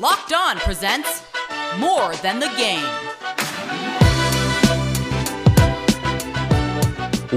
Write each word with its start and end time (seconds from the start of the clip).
Locked 0.00 0.32
On 0.32 0.56
presents 0.56 1.22
More 1.78 2.16
Than 2.16 2.40
the 2.40 2.48
Game. 2.56 2.82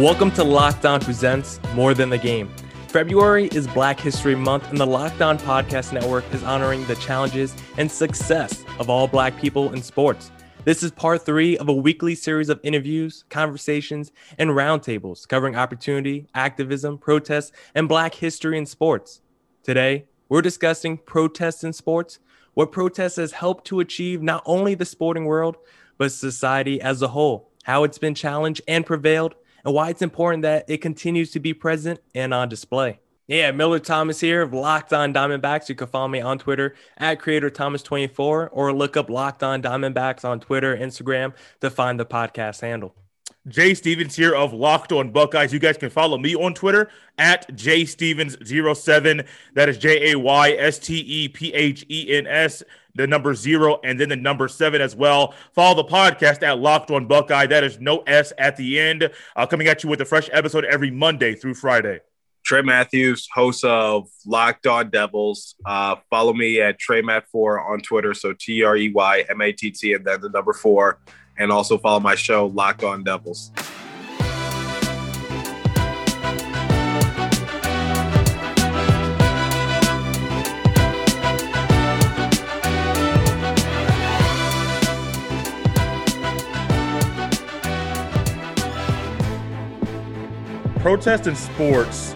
Welcome 0.02 0.32
to 0.32 0.44
Locked 0.44 0.84
On 0.84 1.00
presents 1.00 1.60
More 1.76 1.94
Than 1.94 2.10
the 2.10 2.18
Game. 2.18 2.50
February 2.88 3.46
is 3.50 3.68
Black 3.68 4.00
History 4.00 4.34
Month, 4.34 4.72
and 4.72 4.80
the 4.80 4.88
Locked 4.88 5.22
On 5.22 5.38
Podcast 5.38 5.94
Network 5.94 6.24
is 6.34 6.42
honoring 6.42 6.84
the 6.88 6.96
challenges 6.96 7.56
and 7.78 7.92
success 7.92 8.66
of 8.80 8.90
all 8.90 9.08
Black 9.08 9.40
people 9.40 9.72
in 9.74 9.84
sports. 9.84 10.32
This 10.64 10.82
is 10.82 10.90
part 10.90 11.24
three 11.24 11.60
of 11.60 11.70
a 11.70 11.74
weekly 11.74 12.16
series 12.16 12.50
of 12.50 12.60
interviews, 12.64 13.24
conversations, 13.30 14.12
and 14.40 14.50
roundtables 14.50 15.28
covering 15.28 15.56
opportunity, 15.56 16.26
activism, 16.34 16.98
protests, 16.98 17.52
and 17.76 17.88
Black 17.88 18.16
history 18.16 18.58
in 18.58 18.66
sports. 18.66 19.22
Today, 19.62 20.06
we're 20.30 20.42
discussing 20.42 20.98
protests 20.98 21.64
in 21.64 21.72
sports, 21.72 22.20
what 22.58 22.72
protests 22.72 23.18
has 23.18 23.34
helped 23.34 23.66
to 23.66 23.80
achieve 23.80 24.20
not 24.24 24.42
only 24.48 24.74
the 24.74 24.84
sporting 24.84 25.26
world, 25.26 25.58
but 26.00 26.12
society 26.12 26.82
as 26.82 27.04
a 27.04 27.10
whole, 27.10 27.52
how 27.66 27.84
it's 27.84 28.00
been 28.00 28.16
challenged 28.16 28.64
and 28.68 28.84
prevailed, 28.84 29.36
and 29.64 29.76
why 29.76 29.92
it's 29.92 30.02
important 30.02 30.42
that 30.42 30.66
it 30.68 30.80
continues 30.80 31.30
to 31.30 31.40
be 31.40 31.54
present 31.54 32.00
and 32.16 32.34
on 32.34 32.50
display. 32.50 32.98
Yeah, 33.28 33.52
Miller 33.52 33.78
Thomas 33.78 34.20
here 34.22 34.42
of 34.42 34.54
Locked 34.54 34.92
On 34.92 35.14
Diamondbacks. 35.14 35.70
You 35.70 35.76
can 35.76 35.86
follow 35.86 36.08
me 36.08 36.20
on 36.20 36.40
Twitter 36.40 36.74
at 36.98 37.20
Creator 37.20 37.52
Thomas24 37.52 38.50
or 38.52 38.74
look 38.74 38.98
up 38.98 39.12
Locked 39.12 39.44
On 39.44 39.62
Diamondbacks 39.62 40.26
on 40.26 40.40
Twitter, 40.40 40.76
Instagram 40.76 41.36
to 41.62 41.70
find 41.70 42.00
the 42.00 42.08
podcast 42.08 42.62
handle. 42.62 42.96
Jay 43.48 43.74
Stephens 43.74 44.16
here 44.16 44.36
of 44.36 44.54
Locked 44.54 44.92
On 44.92 45.12
Buckeyes. 45.12 45.54
You 45.54 45.60
guys 45.60 45.78
can 45.78 45.90
follow 45.90 46.18
me 46.18 46.36
on 46.36 46.54
Twitter 46.54 46.90
at 47.18 47.48
JStephens07. 47.56 49.26
That 49.54 49.70
is 49.70 49.78
J 49.78 50.12
A 50.12 50.20
Y 50.20 50.52
S 50.52 50.80
T 50.80 50.98
E 51.00 51.28
P 51.30 51.54
H 51.54 51.86
E 51.90 52.14
N 52.18 52.28
S, 52.28 52.62
the 52.96 53.08
number 53.08 53.34
zero, 53.34 53.80
and 53.84 54.00
then 54.00 54.10
the 54.10 54.16
number 54.16 54.48
seven 54.48 54.82
as 54.82 54.96
well. 54.96 55.34
Follow 55.54 55.76
the 55.76 55.90
podcast 55.90 56.44
at 56.44 56.60
Locked 56.60 56.92
On 56.92 57.08
Buckeye. 57.08 57.48
That 57.48 57.64
is 57.64 57.80
no 57.80 58.00
S 58.00 58.34
at 58.38 58.58
the 58.58 58.80
end. 58.80 59.10
Uh, 59.36 59.46
coming 59.46 59.68
at 59.68 59.84
you 59.84 59.90
with 59.90 60.02
a 60.02 60.06
fresh 60.06 60.30
episode 60.34 60.66
every 60.66 60.92
Monday 60.92 61.34
through 61.34 61.54
Friday. 61.54 62.02
Trey 62.44 62.62
Matthews, 62.62 63.28
host 63.34 63.64
of 63.66 64.10
Locked 64.26 64.68
On 64.68 64.90
Devils. 64.90 65.56
Uh, 65.66 65.98
follow 66.10 66.34
me 66.34 66.62
at 66.62 66.80
TreyMatt4 66.80 67.70
on 67.70 67.82
Twitter. 67.82 68.14
So 68.14 68.34
T 68.34 68.64
R 68.64 68.76
E 68.76 68.90
Y 68.90 69.26
M 69.30 69.42
A 69.42 69.52
T 69.54 69.72
T 69.72 69.94
and 69.94 70.04
then 70.06 70.22
the 70.22 70.30
number 70.30 70.54
four 70.54 71.00
and 71.38 71.52
also 71.52 71.78
follow 71.78 72.00
my 72.00 72.16
show, 72.16 72.48
Locked 72.48 72.84
On 72.84 73.04
Devils. 73.04 73.52
Protests 90.80 91.28
in 91.28 91.36
sports 91.36 92.16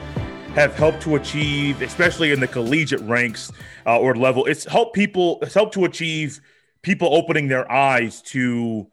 have 0.56 0.74
helped 0.76 1.02
to 1.02 1.16
achieve, 1.16 1.82
especially 1.82 2.32
in 2.32 2.40
the 2.40 2.48
collegiate 2.48 3.02
ranks 3.02 3.52
uh, 3.86 4.00
or 4.00 4.16
level, 4.16 4.46
it's 4.46 4.64
helped 4.66 4.96
people, 4.96 5.40
it's 5.42 5.54
helped 5.54 5.74
to 5.74 5.84
achieve 5.84 6.40
people 6.82 7.14
opening 7.14 7.48
their 7.48 7.70
eyes 7.70 8.22
to 8.22 8.88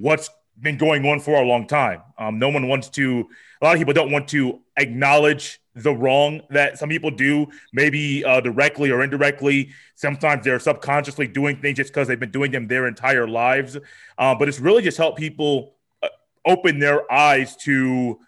what's 0.00 0.30
been 0.60 0.76
going 0.76 1.04
on 1.06 1.20
for 1.20 1.40
a 1.40 1.46
long 1.46 1.66
time. 1.66 2.02
Um, 2.18 2.38
no 2.38 2.48
one 2.48 2.66
wants 2.68 2.88
to, 2.90 3.28
a 3.60 3.64
lot 3.64 3.74
of 3.74 3.78
people 3.78 3.94
don't 3.94 4.10
want 4.10 4.28
to 4.28 4.60
acknowledge 4.76 5.60
the 5.74 5.94
wrong 5.94 6.40
that 6.50 6.78
some 6.78 6.88
people 6.88 7.10
do, 7.10 7.46
maybe 7.72 8.24
uh, 8.24 8.40
directly 8.40 8.90
or 8.90 9.02
indirectly. 9.02 9.70
Sometimes 9.94 10.44
they're 10.44 10.58
subconsciously 10.58 11.28
doing 11.28 11.60
things 11.60 11.76
just 11.76 11.90
because 11.90 12.08
they've 12.08 12.18
been 12.18 12.32
doing 12.32 12.50
them 12.50 12.66
their 12.66 12.88
entire 12.88 13.28
lives. 13.28 13.76
Uh, 14.16 14.34
but 14.34 14.48
it's 14.48 14.58
really 14.58 14.82
just 14.82 14.98
helped 14.98 15.18
people 15.18 15.74
uh, 16.02 16.08
open 16.44 16.80
their 16.80 17.10
eyes 17.12 17.56
to 17.56 18.18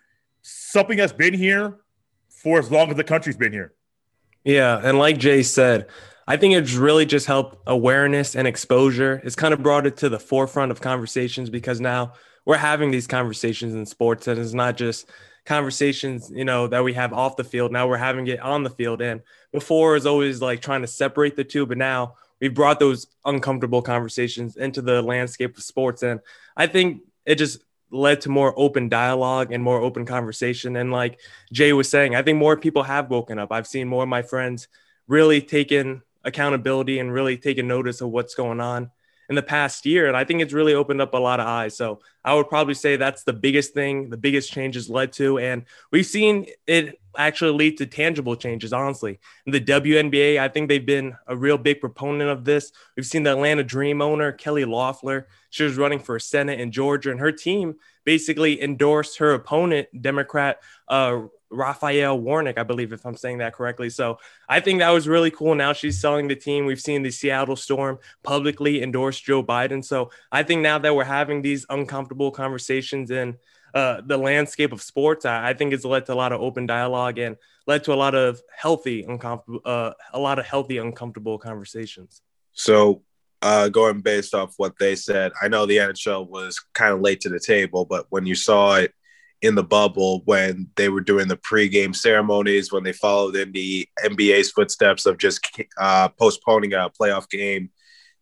something 0.42 0.96
that's 0.96 1.12
been 1.12 1.34
here 1.34 1.78
for 2.28 2.58
as 2.58 2.70
long 2.70 2.90
as 2.90 2.96
the 2.96 3.04
country's 3.04 3.36
been 3.36 3.52
here. 3.52 3.72
Yeah. 4.44 4.80
And 4.82 4.98
like 4.98 5.18
Jay 5.18 5.42
said, 5.42 5.88
I 6.26 6.36
think 6.36 6.54
it's 6.54 6.74
really 6.74 7.06
just 7.06 7.26
helped 7.26 7.58
awareness 7.66 8.36
and 8.36 8.46
exposure. 8.46 9.20
It's 9.24 9.36
kind 9.36 9.52
of 9.52 9.62
brought 9.62 9.86
it 9.86 9.96
to 9.98 10.08
the 10.08 10.18
forefront 10.18 10.70
of 10.70 10.80
conversations 10.80 11.50
because 11.50 11.80
now 11.80 12.12
we're 12.44 12.56
having 12.56 12.90
these 12.90 13.06
conversations 13.06 13.74
in 13.74 13.86
sports 13.86 14.28
and 14.28 14.38
it's 14.38 14.52
not 14.52 14.76
just 14.76 15.10
conversations, 15.44 16.30
you 16.34 16.44
know, 16.44 16.66
that 16.68 16.84
we 16.84 16.92
have 16.94 17.12
off 17.12 17.36
the 17.36 17.44
field. 17.44 17.72
Now 17.72 17.88
we're 17.88 17.96
having 17.96 18.26
it 18.26 18.40
on 18.40 18.62
the 18.62 18.70
field. 18.70 19.02
And 19.02 19.22
before 19.52 19.96
is 19.96 20.06
always 20.06 20.40
like 20.40 20.60
trying 20.60 20.82
to 20.82 20.86
separate 20.86 21.36
the 21.36 21.44
two, 21.44 21.66
but 21.66 21.78
now 21.78 22.14
we've 22.40 22.54
brought 22.54 22.78
those 22.78 23.06
uncomfortable 23.24 23.82
conversations 23.82 24.56
into 24.56 24.82
the 24.82 25.02
landscape 25.02 25.56
of 25.56 25.62
sports. 25.62 26.02
And 26.02 26.20
I 26.56 26.66
think 26.66 27.02
it 27.26 27.36
just 27.36 27.62
led 27.90 28.20
to 28.20 28.28
more 28.28 28.54
open 28.56 28.88
dialogue 28.88 29.52
and 29.52 29.62
more 29.62 29.80
open 29.80 30.06
conversation. 30.06 30.76
And 30.76 30.92
like 30.92 31.18
Jay 31.52 31.72
was 31.72 31.88
saying, 31.88 32.14
I 32.14 32.22
think 32.22 32.38
more 32.38 32.56
people 32.56 32.84
have 32.84 33.10
woken 33.10 33.38
up. 33.38 33.50
I've 33.50 33.66
seen 33.66 33.88
more 33.88 34.04
of 34.04 34.08
my 34.08 34.22
friends 34.22 34.68
really 35.08 35.42
taking 35.42 36.02
accountability 36.24 36.98
and 36.98 37.12
really 37.12 37.36
taking 37.36 37.66
notice 37.68 38.00
of 38.00 38.10
what's 38.10 38.34
going 38.34 38.60
on 38.60 38.90
in 39.28 39.36
the 39.36 39.42
past 39.42 39.86
year. 39.86 40.08
And 40.08 40.16
I 40.16 40.24
think 40.24 40.42
it's 40.42 40.52
really 40.52 40.74
opened 40.74 41.00
up 41.00 41.14
a 41.14 41.18
lot 41.18 41.40
of 41.40 41.46
eyes. 41.46 41.76
So 41.76 42.00
I 42.24 42.34
would 42.34 42.48
probably 42.48 42.74
say 42.74 42.96
that's 42.96 43.22
the 43.22 43.32
biggest 43.32 43.72
thing, 43.74 44.10
the 44.10 44.16
biggest 44.16 44.52
changes 44.52 44.90
led 44.90 45.12
to. 45.14 45.38
And 45.38 45.64
we've 45.90 46.06
seen 46.06 46.46
it 46.66 46.99
actually 47.16 47.52
lead 47.52 47.78
to 47.78 47.86
tangible 47.86 48.36
changes, 48.36 48.72
honestly. 48.72 49.18
In 49.46 49.52
the 49.52 49.60
WNBA, 49.60 50.38
I 50.38 50.48
think 50.48 50.68
they've 50.68 50.84
been 50.84 51.16
a 51.26 51.36
real 51.36 51.58
big 51.58 51.80
proponent 51.80 52.30
of 52.30 52.44
this. 52.44 52.72
We've 52.96 53.06
seen 53.06 53.22
the 53.22 53.32
Atlanta 53.32 53.64
Dream 53.64 54.02
owner, 54.02 54.32
Kelly 54.32 54.64
Loeffler. 54.64 55.28
She 55.50 55.64
was 55.64 55.76
running 55.76 55.98
for 55.98 56.18
Senate 56.18 56.60
in 56.60 56.70
Georgia, 56.72 57.10
and 57.10 57.20
her 57.20 57.32
team 57.32 57.76
basically 58.04 58.62
endorsed 58.62 59.18
her 59.18 59.34
opponent, 59.34 59.88
Democrat 60.00 60.60
uh, 60.88 61.22
Raphael 61.50 62.18
Warnock, 62.18 62.58
I 62.58 62.62
believe, 62.62 62.92
if 62.92 63.04
I'm 63.04 63.16
saying 63.16 63.38
that 63.38 63.54
correctly. 63.54 63.90
So 63.90 64.18
I 64.48 64.60
think 64.60 64.78
that 64.78 64.90
was 64.90 65.08
really 65.08 65.30
cool. 65.30 65.54
Now 65.54 65.72
she's 65.72 66.00
selling 66.00 66.28
the 66.28 66.36
team. 66.36 66.64
We've 66.64 66.80
seen 66.80 67.02
the 67.02 67.10
Seattle 67.10 67.56
Storm 67.56 67.98
publicly 68.22 68.82
endorse 68.82 69.20
Joe 69.20 69.42
Biden. 69.42 69.84
So 69.84 70.10
I 70.30 70.44
think 70.44 70.62
now 70.62 70.78
that 70.78 70.94
we're 70.94 71.04
having 71.04 71.42
these 71.42 71.66
uncomfortable 71.68 72.30
conversations 72.30 73.10
in 73.10 73.36
uh, 73.74 74.00
the 74.04 74.16
landscape 74.16 74.72
of 74.72 74.82
sports, 74.82 75.24
I, 75.24 75.50
I, 75.50 75.54
think 75.54 75.72
it's 75.72 75.84
led 75.84 76.06
to 76.06 76.12
a 76.12 76.14
lot 76.14 76.32
of 76.32 76.40
open 76.40 76.66
dialogue 76.66 77.18
and 77.18 77.36
led 77.66 77.84
to 77.84 77.92
a 77.92 77.94
lot 77.94 78.14
of 78.14 78.40
healthy, 78.56 79.04
uncomfortable, 79.04 79.60
uh, 79.64 79.92
a 80.12 80.18
lot 80.18 80.38
of 80.38 80.46
healthy, 80.46 80.78
uncomfortable 80.78 81.38
conversations. 81.38 82.22
So 82.52 83.02
uh, 83.42 83.68
going 83.68 84.00
based 84.00 84.34
off 84.34 84.54
what 84.56 84.74
they 84.78 84.96
said, 84.96 85.32
I 85.40 85.48
know 85.48 85.66
the 85.66 85.78
NHL 85.78 86.28
was 86.28 86.60
kind 86.74 86.92
of 86.92 87.00
late 87.00 87.20
to 87.22 87.28
the 87.28 87.40
table, 87.40 87.84
but 87.84 88.06
when 88.10 88.26
you 88.26 88.34
saw 88.34 88.74
it 88.74 88.92
in 89.42 89.54
the 89.54 89.64
bubble 89.64 90.22
when 90.26 90.68
they 90.76 90.88
were 90.88 91.00
doing 91.00 91.28
the 91.28 91.36
pregame 91.36 91.96
ceremonies, 91.96 92.72
when 92.72 92.84
they 92.84 92.92
followed 92.92 93.36
in 93.36 93.52
the 93.52 93.88
NBA's 94.04 94.50
footsteps 94.50 95.06
of 95.06 95.18
just 95.18 95.40
uh, 95.78 96.08
postponing 96.08 96.74
a 96.74 96.90
playoff 96.90 97.28
game 97.30 97.70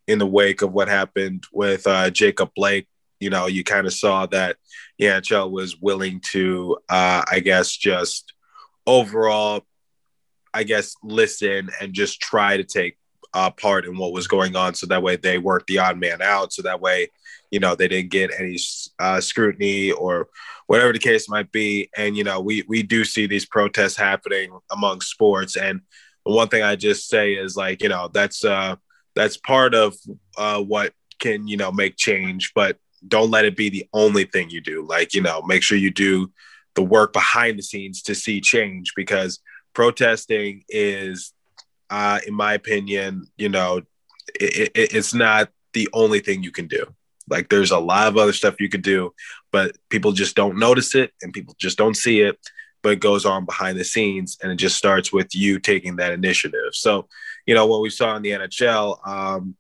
in 0.07 0.19
the 0.19 0.27
wake 0.27 0.63
of 0.63 0.73
what 0.73 0.89
happened 0.89 1.45
with 1.53 1.87
uh, 1.87 2.11
Jacob 2.11 2.51
Blake. 2.55 2.87
You 3.21 3.31
know, 3.31 3.47
you 3.47 3.65
kind 3.65 3.87
of 3.87 3.93
saw 3.93 4.27
that 4.27 4.57
NHL 5.01 5.51
was 5.51 5.77
willing 5.81 6.21
to, 6.33 6.79
uh, 6.89 7.23
I 7.31 7.41
guess, 7.41 7.77
just 7.77 8.33
overall, 8.87 9.63
I 10.55 10.63
guess, 10.65 10.95
listen 11.03 11.71
and 11.81 11.93
just 11.93 12.21
try 12.21 12.57
to 12.57 12.65
take 12.65 12.99
uh, 13.35 13.51
part 13.51 13.85
in 13.85 13.97
what 13.99 14.13
was 14.13 14.27
going 14.27 14.57
on. 14.57 14.75
So 14.75 14.87
that 14.87 15.03
way 15.03 15.17
they 15.17 15.39
weren't 15.39 15.67
the 15.67 15.79
odd 15.79 15.99
man 15.99 16.23
out. 16.23 16.53
So 16.53 16.63
that 16.63 16.81
way, 16.81 17.09
you 17.51 17.61
know, 17.61 17.75
they 17.75 17.89
didn't 17.89 18.11
get 18.11 18.31
any 18.39 18.59
uh, 18.99 19.21
scrutiny 19.21 19.93
or 19.93 20.29
whatever 20.67 20.93
the 20.93 20.99
case 20.99 21.29
might 21.29 21.51
be. 21.51 21.91
And 21.97 22.17
you 22.17 22.25
know, 22.25 22.41
we 22.41 22.63
we 22.69 22.83
do 22.83 23.05
see 23.05 23.27
these 23.27 23.47
protests 23.47 23.97
happening 23.97 24.57
among 24.71 25.01
sports. 25.01 25.57
And 25.57 25.81
one 26.25 26.49
thing 26.49 26.63
I 26.63 26.77
just 26.77 27.09
say 27.09 27.35
is 27.35 27.57
like, 27.57 27.83
you 27.83 27.89
know, 27.89 28.09
that's 28.13 28.45
uh 28.45 28.77
that's 29.15 29.37
part 29.37 29.75
of 29.75 29.97
uh 30.37 30.63
what 30.63 30.93
can, 31.19 31.49
you 31.49 31.57
know, 31.57 31.73
make 31.73 31.97
change, 31.97 32.53
but 32.55 32.79
don't 33.07 33.31
let 33.31 33.45
it 33.45 33.57
be 33.57 33.71
the 33.71 33.89
only 33.93 34.25
thing 34.25 34.51
you 34.51 34.61
do. 34.61 34.85
Like, 34.87 35.15
you 35.15 35.23
know, 35.23 35.43
make 35.43 35.63
sure 35.63 35.79
you 35.79 35.91
do 35.91 36.33
the 36.75 36.83
work 36.83 37.13
behind 37.13 37.59
the 37.59 37.63
scenes 37.63 38.03
to 38.03 38.15
see 38.15 38.41
change 38.41 38.93
because 38.95 39.41
protesting 39.75 40.65
is 40.69 41.33
uh 41.91 42.21
in 42.27 42.35
my 42.35 42.55
opinion, 42.55 43.27
you 43.37 43.49
know, 43.49 43.83
it, 44.35 44.71
it, 44.75 44.95
it's 44.95 45.15
not 45.15 45.51
the 45.73 45.89
only 45.93 46.21
thing 46.21 46.43
you 46.43 46.51
can 46.51 46.67
do. 46.67 46.85
Like 47.29 47.49
there's 47.49 47.71
a 47.71 47.79
lot 47.79 48.09
of 48.09 48.17
other 48.17 48.33
stuff 48.33 48.61
you 48.61 48.69
could 48.69 48.83
do, 48.83 49.13
but 49.53 49.77
people 49.91 50.13
just 50.13 50.35
don't 50.35 50.59
notice 50.59 50.95
it 50.95 51.13
and 51.23 51.33
people 51.33 51.55
just 51.59 51.79
don't 51.79 51.97
see 51.97 52.21
it. 52.21 52.39
But 52.83 52.93
it 52.93 53.01
goes 53.01 53.27
on 53.27 53.45
behind 53.45 53.79
the 53.79 53.85
scenes 53.85 54.39
and 54.43 54.53
it 54.53 54.57
just 54.57 54.77
starts 54.77 55.13
with 55.13 55.35
you 55.35 55.59
taking 55.59 55.97
that 55.97 56.13
initiative. 56.13 56.73
So, 56.73 57.09
you 57.45 57.55
know, 57.55 57.67
what 57.67 57.81
we 57.81 57.91
saw 57.91 58.15
in 58.15 58.23
the 58.23 58.31
NHL, 58.31 59.07
um, 59.07 59.57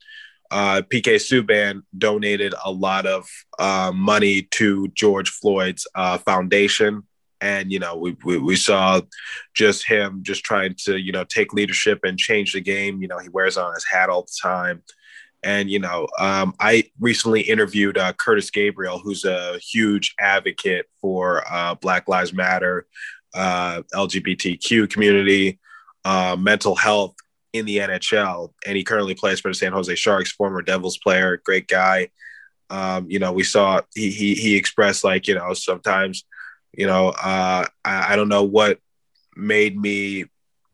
uh, 0.51 0.83
PK 0.89 1.17
Subban 1.17 1.83
donated 1.97 2.55
a 2.65 2.71
lot 2.71 3.07
of 3.07 3.29
uh, 3.59 3.93
money 3.95 4.43
to 4.43 4.89
George 4.89 5.31
Floyd's 5.31 5.87
uh, 5.95 6.19
foundation. 6.19 7.03
And 7.41 7.71
you 7.71 7.79
know 7.79 7.97
we, 7.97 8.17
we, 8.25 8.39
we 8.39 8.57
saw 8.57 9.01
just 9.55 9.87
him 9.87 10.21
just 10.23 10.43
trying 10.43 10.75
to 10.85 10.99
you 10.99 11.13
know 11.13 11.25
take 11.25 11.53
leadership 11.53 12.01
and 12.03 12.19
change 12.19 12.53
the 12.53 12.61
game. 12.61 13.01
You 13.01 13.09
know 13.09 13.19
he 13.19 13.29
wears 13.29 13.57
on 13.57 13.75
his 13.75 13.87
hat 13.89 14.11
all 14.11 14.23
the 14.23 14.39
time. 14.43 14.83
And 15.45 15.71
you 15.71 15.79
know 15.79 16.09
um, 16.19 16.53
i 16.59 16.91
recently 16.99 17.43
interviewed 17.43 17.97
uh, 17.97 18.13
curtis 18.15 18.51
gabriel 18.51 18.99
who's 18.99 19.25
a 19.25 19.57
huge 19.59 20.17
advocate 20.19 20.87
for 21.01 21.45
uh, 21.49 21.77
black 21.77 22.09
lives 22.09 22.33
matter 22.33 22.89
uh, 23.35 23.83
lgbtq 23.95 24.91
community 24.91 25.61
mental 26.37 26.75
health 26.75 27.15
in 27.59 27.67
the 27.67 27.79
nhl 27.79 28.53
and 28.67 28.77
he 28.77 28.85
currently 28.85 29.15
plays 29.15 29.41
for 29.41 29.49
the 29.49 29.55
san 29.55 29.73
jose 29.73 29.95
sharks 29.95 30.33
former 30.33 30.63
devils 30.63 30.99
player 30.99 31.41
great 31.45 31.69
guy 31.69 32.09
um, 32.71 33.11
you 33.11 33.19
know 33.19 33.33
we 33.33 33.45
saw 33.45 33.81
he, 33.95 34.11
he 34.11 34.35
he 34.35 34.57
expressed 34.57 35.03
like 35.05 35.27
you 35.27 35.35
know 35.35 35.55
sometimes 35.55 36.25
you 36.79 36.87
know, 36.87 37.09
uh, 37.09 37.65
I, 37.85 38.13
I 38.13 38.17
don't 38.17 38.29
know 38.29 38.45
what 38.45 38.79
made 39.37 39.77
me 39.77 40.27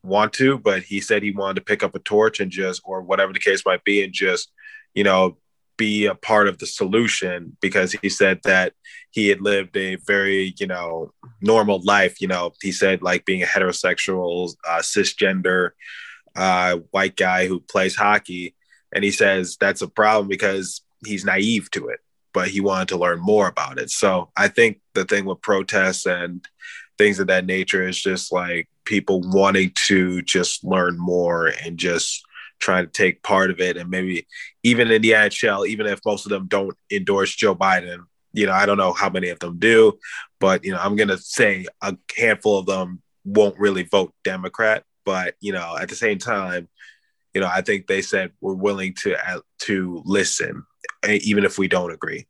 want 0.02 0.32
to, 0.34 0.58
but 0.58 0.82
he 0.82 1.00
said 1.00 1.22
he 1.22 1.30
wanted 1.30 1.54
to 1.54 1.64
pick 1.64 1.82
up 1.82 1.94
a 1.94 1.98
torch 1.98 2.40
and 2.40 2.50
just, 2.50 2.82
or 2.84 3.00
whatever 3.00 3.32
the 3.32 3.38
case 3.38 3.64
might 3.64 3.84
be, 3.84 4.04
and 4.04 4.12
just, 4.12 4.52
you 4.94 5.04
know, 5.04 5.38
be 5.76 6.06
a 6.06 6.14
part 6.14 6.46
of 6.46 6.58
the 6.58 6.66
solution 6.66 7.56
because 7.60 7.92
he 7.92 8.08
said 8.08 8.38
that 8.44 8.74
he 9.10 9.28
had 9.28 9.40
lived 9.40 9.76
a 9.76 9.96
very, 9.96 10.54
you 10.58 10.66
know, 10.66 11.10
normal 11.40 11.80
life. 11.82 12.20
You 12.20 12.28
know, 12.28 12.52
he 12.60 12.70
said 12.70 13.02
like 13.02 13.24
being 13.24 13.42
a 13.42 13.46
heterosexual, 13.46 14.54
uh, 14.68 14.78
cisgender, 14.78 15.70
uh, 16.36 16.78
white 16.90 17.16
guy 17.16 17.46
who 17.46 17.60
plays 17.60 17.96
hockey. 17.96 18.54
And 18.94 19.02
he 19.02 19.10
says 19.10 19.56
that's 19.58 19.82
a 19.82 19.88
problem 19.88 20.28
because 20.28 20.82
he's 21.04 21.24
naive 21.24 21.70
to 21.72 21.88
it 21.88 22.00
but 22.34 22.48
he 22.48 22.60
wanted 22.60 22.88
to 22.88 22.98
learn 22.98 23.20
more 23.20 23.46
about 23.46 23.78
it. 23.78 23.90
So 23.90 24.30
I 24.36 24.48
think 24.48 24.80
the 24.92 25.04
thing 25.04 25.24
with 25.24 25.40
protests 25.40 26.04
and 26.04 26.46
things 26.98 27.18
of 27.18 27.28
that 27.28 27.46
nature 27.46 27.88
is 27.88 27.98
just 27.98 28.32
like 28.32 28.68
people 28.84 29.22
wanting 29.22 29.72
to 29.86 30.20
just 30.22 30.64
learn 30.64 30.98
more 30.98 31.46
and 31.46 31.78
just 31.78 32.22
trying 32.58 32.84
to 32.84 32.90
take 32.90 33.22
part 33.22 33.50
of 33.50 33.60
it. 33.60 33.76
And 33.76 33.88
maybe 33.88 34.26
even 34.64 34.90
in 34.90 35.00
the 35.00 35.12
NHL, 35.12 35.66
even 35.66 35.86
if 35.86 36.00
most 36.04 36.26
of 36.26 36.30
them 36.30 36.46
don't 36.46 36.76
endorse 36.90 37.34
Joe 37.34 37.54
Biden, 37.54 38.00
you 38.32 38.46
know, 38.46 38.52
I 38.52 38.66
don't 38.66 38.78
know 38.78 38.92
how 38.92 39.08
many 39.08 39.28
of 39.28 39.38
them 39.38 39.58
do, 39.58 39.98
but, 40.40 40.64
you 40.64 40.72
know, 40.72 40.80
I'm 40.80 40.96
going 40.96 41.08
to 41.08 41.18
say 41.18 41.66
a 41.80 41.96
handful 42.16 42.58
of 42.58 42.66
them 42.66 43.00
won't 43.24 43.58
really 43.60 43.84
vote 43.84 44.12
Democrat. 44.24 44.82
But, 45.04 45.34
you 45.40 45.52
know, 45.52 45.76
at 45.76 45.88
the 45.88 45.96
same 45.96 46.18
time, 46.18 46.68
you 47.34 47.40
know, 47.40 47.48
I 47.50 47.60
think 47.60 47.86
they 47.86 48.00
said 48.00 48.32
we're 48.40 48.54
willing 48.54 48.94
to 49.02 49.16
uh, 49.16 49.40
to 49.60 50.02
listen 50.04 50.64
even 51.08 51.44
if 51.44 51.58
we 51.58 51.68
don't 51.68 51.92
agree. 51.92 52.26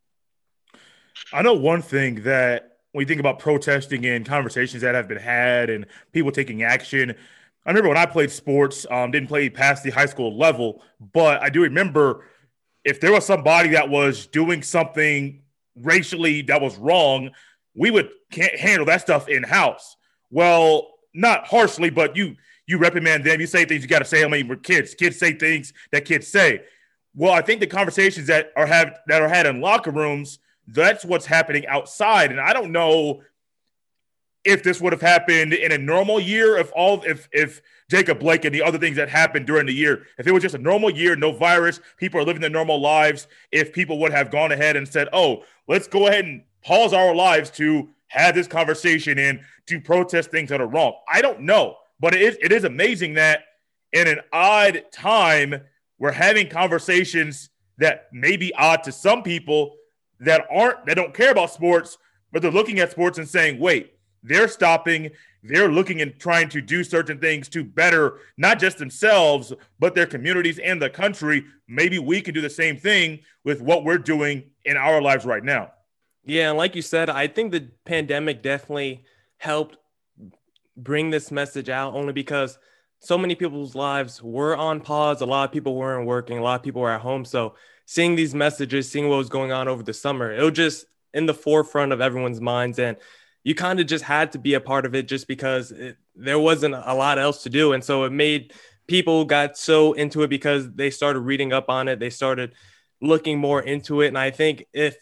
I 1.33 1.43
know 1.43 1.55
one 1.55 1.83
thing 1.83 2.23
that 2.23 2.79
when 2.93 3.03
you 3.03 3.07
think 3.07 3.21
about 3.21 3.39
protesting 3.39 4.07
and 4.07 4.25
conversations 4.25 4.83
that 4.83 4.95
have 4.95 5.09
been 5.09 5.19
had 5.19 5.69
and 5.69 5.87
people 6.13 6.31
taking 6.31 6.63
action. 6.63 7.15
I 7.67 7.71
remember 7.71 7.89
when 7.89 7.99
I 7.99 8.07
played 8.07 8.31
sports, 8.31 8.87
um, 8.91 9.11
didn't 9.11 9.29
play 9.29 9.49
past 9.49 9.83
the 9.83 9.91
high 9.91 10.07
school 10.07 10.37
level, 10.37 10.83
but 11.13 11.43
I 11.43 11.49
do 11.49 11.63
remember 11.63 12.25
if 12.85 13.01
there 13.01 13.11
was 13.11 13.25
somebody 13.25 13.71
that 13.71 13.89
was 13.89 14.27
doing 14.27 14.63
something 14.63 15.43
racially 15.75 16.43
that 16.43 16.61
was 16.61 16.77
wrong, 16.77 17.31
we 17.75 17.91
would 17.91 18.11
can't 18.31 18.55
handle 18.55 18.87
that 18.87 19.01
stuff 19.01 19.29
in 19.29 19.43
house. 19.43 19.97
Well, 20.31 20.93
not 21.15 21.47
harshly, 21.47 21.91
but 21.91 22.17
you 22.17 22.37
you 22.67 22.79
reprimand 22.79 23.25
them. 23.25 23.41
You 23.41 23.47
say 23.47 23.65
things 23.65 23.83
you 23.83 23.89
got 23.89 24.01
to 24.01 24.05
say. 24.05 24.25
I 24.25 24.29
mean, 24.29 24.49
we're 24.49 24.57
kids. 24.57 24.95
Kids 24.95 25.19
say 25.19 25.33
things 25.35 25.73
that 25.93 26.05
kids 26.05 26.27
say. 26.27 26.63
Well, 27.15 27.33
I 27.33 27.43
think 27.43 27.61
the 27.61 27.67
conversations 27.67 28.27
that 28.27 28.53
are 28.57 28.67
have 28.67 28.99
that 29.07 29.23
are 29.23 29.29
had 29.29 29.47
in 29.47 29.61
locker 29.61 29.91
rooms, 29.91 30.39
that's 30.67 31.05
what's 31.05 31.27
happening 31.27 31.67
outside. 31.67 32.31
And 32.31 32.41
I 32.41 32.53
don't 32.53 32.73
know 32.73 33.23
if 34.45 34.63
this 34.63 34.81
would 34.81 34.93
have 34.93 35.01
happened 35.01 35.55
in 35.55 35.73
a 35.73 35.79
normal 35.79 36.21
year, 36.21 36.59
if 36.59 36.71
all 36.75 37.03
if 37.05 37.29
if 37.33 37.63
Jacob 37.89 38.19
Blake 38.19 38.45
and 38.45 38.55
the 38.55 38.63
other 38.63 38.79
things 38.79 38.97
that 38.97 39.09
happened 39.09 39.47
during 39.47 39.67
the 39.67 39.73
year, 39.73 40.07
if 40.19 40.27
it 40.27 40.33
was 40.33 40.43
just 40.43 40.55
a 40.55 40.59
normal 40.59 40.91
year, 40.91 41.17
no 41.17 41.33
virus, 41.33 41.81
people 41.97 42.21
are 42.21 42.25
living 42.25 42.41
their 42.41 42.51
normal 42.51 42.81
lives, 42.81 43.27
if 43.53 43.73
people 43.73 43.99
would 44.01 44.13
have 44.13 44.31
gone 44.31 44.53
ahead 44.53 44.77
and 44.77 44.87
said, 44.87 45.09
Oh, 45.13 45.45
let's 45.69 45.87
go 45.87 46.09
ahead 46.09 46.25
and 46.25 46.43
pause 46.63 46.93
our 46.93 47.15
lives 47.15 47.51
to 47.51 47.89
have 48.09 48.35
this 48.35 48.47
conversation 48.47 49.19
and 49.19 49.41
to 49.67 49.81
protest 49.81 50.31
things 50.31 50.51
that 50.51 50.61
are 50.61 50.67
wrong. 50.67 50.95
I 51.09 51.21
don't 51.23 51.41
know. 51.41 51.77
But 52.05 52.15
it 52.15 52.21
is, 52.21 52.39
it 52.43 52.53
is 52.53 52.65
amazing 52.65 53.15
that 53.15 53.45
in 53.95 54.07
an 54.07 54.21
odd 54.31 54.85
time 54.93 55.63
we're 55.99 56.13
having 56.13 56.51
conversations 56.51 57.49
that 57.79 58.11
may 58.13 58.37
be 58.37 58.55
odd 58.57 58.83
to 58.83 58.93
some 58.93 59.23
people 59.23 59.77
that 60.21 60.45
aren't 60.51 60.85
that 60.85 60.97
don't 60.97 61.15
care 61.15 61.31
about 61.31 61.51
sports, 61.51 61.97
but 62.31 62.43
they're 62.43 62.51
looking 62.51 62.79
at 62.79 62.91
sports 62.91 63.17
and 63.17 63.27
saying, 63.27 63.59
wait, 63.59 63.95
they're 64.23 64.49
stopping, 64.49 65.13
they're 65.43 65.73
looking 65.73 66.03
and 66.03 66.21
trying 66.21 66.51
to 66.51 66.61
do 66.61 66.85
certain 66.85 67.19
things 67.19 67.49
to 67.49 67.65
better 67.65 68.19
not 68.37 68.59
just 68.59 68.77
themselves, 68.77 69.55
but 69.79 69.95
their 69.95 70.05
communities 70.05 70.59
and 70.59 70.83
the 70.83 70.91
country. 70.91 71.43
Maybe 71.69 71.99
we 71.99 72.21
can 72.21 72.35
do 72.35 72.43
the 72.43 72.51
same 72.51 72.77
thing 72.77 73.21
with 73.45 73.63
what 73.63 73.83
we're 73.83 73.97
doing 73.97 74.51
in 74.67 74.77
our 74.77 75.01
lives 75.01 75.25
right 75.25 75.43
now. 75.43 75.73
Yeah, 76.23 76.51
and 76.51 76.59
like 76.59 76.77
you 76.77 76.83
said, 76.83 77.09
I 77.09 77.29
think 77.29 77.51
the 77.51 77.71
pandemic 77.87 78.43
definitely 78.43 79.05
helped 79.39 79.79
bring 80.77 81.11
this 81.11 81.31
message 81.31 81.69
out 81.69 81.95
only 81.95 82.13
because– 82.13 82.59
so 83.05 83.19
many 83.19 83.35
people's 83.35 83.75
lives 83.75 84.23
were 84.23 84.57
on 84.57 84.81
pause. 84.81 85.21
A 85.21 85.27
lot 85.27 85.45
of 85.45 85.53
people 85.53 85.77
weren't 85.77 86.07
working. 86.07 86.39
A 86.39 86.43
lot 86.43 86.59
of 86.59 86.63
people 86.63 86.81
were 86.81 86.91
at 86.91 87.03
home. 87.03 87.25
So 87.27 87.55
seeing 87.85 88.17
these 88.17 88.35
messages, 88.35 88.91
seeing 88.91 89.09
what 89.11 89.17
was 89.19 89.29
going 89.29 89.53
on 89.53 89.69
over 89.69 89.83
the 89.83 89.93
summer, 89.93 90.33
it 90.33 90.43
was 90.43 90.55
just 90.55 90.87
in 91.13 91.27
the 91.27 91.35
forefront 91.35 91.93
of 91.93 92.01
everyone's 92.01 92.41
minds. 92.41 92.79
And 92.79 92.97
you 93.43 93.55
kind 93.55 93.79
of 93.79 93.87
just 93.87 94.05
had 94.05 94.33
to 94.33 94.39
be 94.39 94.55
a 94.55 94.61
part 94.61 94.87
of 94.87 94.95
it 94.95 95.07
just 95.07 95.29
because 95.29 95.71
it, 95.71 95.99
there 96.17 96.39
wasn't 96.39 96.75
a 96.75 96.95
lot 96.95 97.19
else 97.19 97.43
to 97.43 97.51
do. 97.51 97.75
And 97.75 97.85
so 97.85 98.05
it 98.05 98.11
made 98.11 98.55
people 98.87 99.27
got 99.27 99.59
so 99.59 99.93
into 99.93 100.23
it 100.23 100.29
because 100.29 100.73
they 100.73 100.89
started 100.89 101.21
reading 101.21 101.53
up 101.53 101.69
on 101.69 101.89
it. 101.89 102.01
They 102.01 102.11
started 102.11 102.55
looking 103.03 103.39
more 103.39 103.61
into 103.61 104.01
it. 104.01 104.09
And 104.09 104.19
I 104.19 104.31
think 104.31 104.65
if 104.73 104.97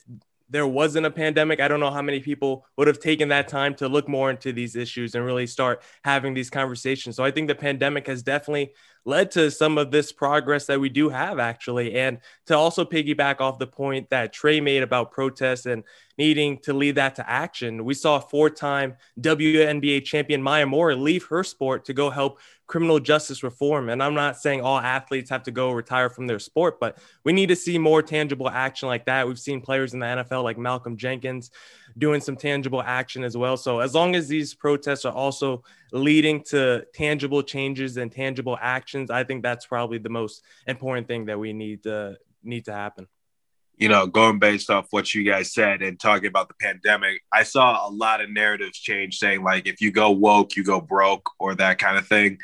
there 0.52 0.66
wasn't 0.66 1.06
a 1.06 1.10
pandemic, 1.10 1.60
I 1.60 1.66
don't 1.66 1.80
know 1.80 1.90
how 1.90 2.02
many 2.02 2.20
people 2.20 2.66
would 2.76 2.86
have 2.86 3.00
taken 3.00 3.28
that 3.30 3.48
time 3.48 3.74
to 3.76 3.88
look 3.88 4.06
more 4.06 4.30
into 4.30 4.52
these 4.52 4.76
issues 4.76 5.14
and 5.14 5.24
really 5.24 5.46
start 5.46 5.82
having 6.04 6.34
these 6.34 6.50
conversations. 6.50 7.16
So 7.16 7.24
I 7.24 7.30
think 7.30 7.48
the 7.48 7.54
pandemic 7.54 8.06
has 8.06 8.22
definitely 8.22 8.74
led 9.06 9.30
to 9.32 9.50
some 9.50 9.78
of 9.78 9.90
this 9.90 10.12
progress 10.12 10.66
that 10.66 10.78
we 10.78 10.90
do 10.90 11.08
have 11.08 11.38
actually. 11.38 11.94
And 11.94 12.18
to 12.46 12.56
also 12.56 12.84
piggyback 12.84 13.40
off 13.40 13.58
the 13.58 13.66
point 13.66 14.10
that 14.10 14.34
Trey 14.34 14.60
made 14.60 14.82
about 14.82 15.10
protests 15.10 15.64
and 15.64 15.84
needing 16.18 16.58
to 16.58 16.74
lead 16.74 16.96
that 16.96 17.14
to 17.16 17.28
action, 17.28 17.84
we 17.84 17.94
saw 17.94 18.20
four 18.20 18.50
time 18.50 18.96
WNBA 19.20 20.04
champion 20.04 20.42
Maya 20.42 20.66
Moore 20.66 20.94
leave 20.94 21.24
her 21.28 21.42
sport 21.42 21.86
to 21.86 21.94
go 21.94 22.10
help 22.10 22.40
criminal 22.72 22.98
justice 22.98 23.42
reform. 23.42 23.90
And 23.90 24.02
I'm 24.02 24.14
not 24.14 24.38
saying 24.38 24.62
all 24.62 24.78
athletes 24.78 25.28
have 25.28 25.42
to 25.42 25.50
go 25.50 25.72
retire 25.72 26.08
from 26.08 26.26
their 26.26 26.38
sport, 26.38 26.80
but 26.80 26.96
we 27.22 27.34
need 27.34 27.50
to 27.50 27.54
see 27.54 27.76
more 27.76 28.00
tangible 28.00 28.48
action 28.48 28.88
like 28.88 29.04
that. 29.04 29.28
We've 29.28 29.38
seen 29.38 29.60
players 29.60 29.92
in 29.92 30.00
the 30.00 30.06
NFL 30.06 30.42
like 30.42 30.56
Malcolm 30.56 30.96
Jenkins 30.96 31.50
doing 31.98 32.22
some 32.22 32.34
tangible 32.34 32.80
action 32.80 33.24
as 33.24 33.36
well. 33.36 33.58
So 33.58 33.80
as 33.80 33.94
long 33.94 34.16
as 34.16 34.26
these 34.26 34.54
protests 34.54 35.04
are 35.04 35.12
also 35.12 35.62
leading 35.92 36.42
to 36.44 36.86
tangible 36.94 37.42
changes 37.42 37.98
and 37.98 38.10
tangible 38.10 38.56
actions, 38.58 39.10
I 39.10 39.22
think 39.22 39.42
that's 39.42 39.66
probably 39.66 39.98
the 39.98 40.08
most 40.08 40.42
important 40.66 41.06
thing 41.06 41.26
that 41.26 41.38
we 41.38 41.52
need 41.52 41.82
to 41.82 42.16
need 42.42 42.64
to 42.64 42.72
happen 42.72 43.06
you 43.82 43.88
know, 43.88 44.06
going 44.06 44.38
based 44.38 44.70
off 44.70 44.86
what 44.90 45.12
you 45.12 45.24
guys 45.24 45.52
said 45.52 45.82
and 45.82 45.98
talking 45.98 46.28
about 46.28 46.46
the 46.46 46.54
pandemic, 46.60 47.20
I 47.32 47.42
saw 47.42 47.84
a 47.84 47.90
lot 47.90 48.20
of 48.20 48.30
narratives 48.30 48.78
change 48.78 49.18
saying 49.18 49.42
like 49.42 49.66
if 49.66 49.80
you 49.80 49.90
go 49.90 50.12
woke, 50.12 50.54
you 50.54 50.62
go 50.62 50.80
broke 50.80 51.28
or 51.40 51.56
that 51.56 51.80
kind 51.80 51.98
of 51.98 52.06
thing. 52.06 52.38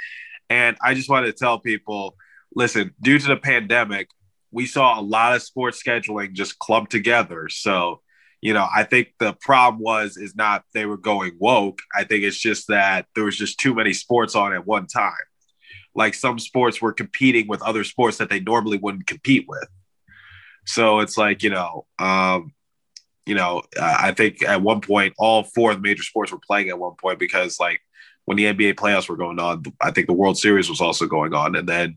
And 0.50 0.76
I 0.82 0.94
just 0.94 1.08
wanted 1.08 1.26
to 1.26 1.32
tell 1.34 1.60
people, 1.60 2.16
listen, 2.56 2.92
due 3.00 3.20
to 3.20 3.28
the 3.28 3.36
pandemic, 3.36 4.08
we 4.50 4.66
saw 4.66 4.98
a 4.98 5.00
lot 5.00 5.36
of 5.36 5.42
sports 5.44 5.80
scheduling 5.80 6.32
just 6.32 6.58
clumped 6.58 6.90
together. 6.90 7.48
So, 7.48 8.00
you 8.40 8.52
know, 8.52 8.66
I 8.74 8.82
think 8.82 9.10
the 9.20 9.32
problem 9.34 9.80
was 9.80 10.16
is 10.16 10.34
not 10.34 10.64
they 10.74 10.86
were 10.86 10.96
going 10.96 11.36
woke. 11.38 11.78
I 11.94 12.02
think 12.02 12.24
it's 12.24 12.36
just 12.36 12.66
that 12.66 13.06
there 13.14 13.22
was 13.22 13.36
just 13.36 13.60
too 13.60 13.76
many 13.76 13.92
sports 13.92 14.34
on 14.34 14.52
at 14.52 14.66
one 14.66 14.88
time. 14.88 15.12
Like 15.94 16.14
some 16.14 16.40
sports 16.40 16.82
were 16.82 16.92
competing 16.92 17.46
with 17.46 17.62
other 17.62 17.84
sports 17.84 18.16
that 18.16 18.28
they 18.28 18.40
normally 18.40 18.78
wouldn't 18.78 19.06
compete 19.06 19.44
with. 19.46 19.68
So 20.68 21.00
it's 21.00 21.16
like 21.16 21.42
you 21.42 21.50
know, 21.50 21.86
um, 21.98 22.52
you 23.24 23.34
know, 23.34 23.62
I 23.80 24.12
think 24.12 24.42
at 24.42 24.62
one 24.62 24.80
point 24.80 25.14
all 25.18 25.42
four 25.42 25.70
of 25.70 25.78
the 25.78 25.82
major 25.82 26.02
sports 26.02 26.30
were 26.30 26.40
playing 26.46 26.68
at 26.68 26.78
one 26.78 26.94
point 26.94 27.18
because 27.18 27.58
like 27.58 27.80
when 28.26 28.36
the 28.36 28.44
NBA 28.44 28.74
playoffs 28.74 29.08
were 29.08 29.16
going 29.16 29.40
on, 29.40 29.64
I 29.80 29.90
think 29.90 30.06
the 30.06 30.12
World 30.12 30.38
Series 30.38 30.68
was 30.68 30.82
also 30.82 31.06
going 31.06 31.32
on, 31.32 31.56
and 31.56 31.66
then 31.66 31.96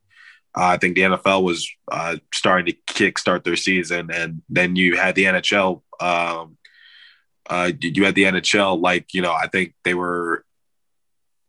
uh, 0.56 0.66
I 0.66 0.78
think 0.78 0.96
the 0.96 1.02
NFL 1.02 1.44
was 1.44 1.70
uh, 1.92 2.16
starting 2.34 2.74
to 2.74 2.94
kickstart 2.94 3.44
their 3.44 3.58
season, 3.58 4.10
and 4.10 4.42
then 4.50 4.78
you 4.78 4.96
had 4.96 5.16
the 5.16 5.26
NHL. 5.26 5.82
Um, 6.00 6.58
uh, 7.50 7.72
you 7.82 8.06
had 8.06 8.16
the 8.16 8.24
NHL, 8.24 8.82
like 8.82 9.14
you 9.14 9.22
know, 9.22 9.34
I 9.34 9.48
think 9.48 9.74
they 9.84 9.94
were, 9.94 10.46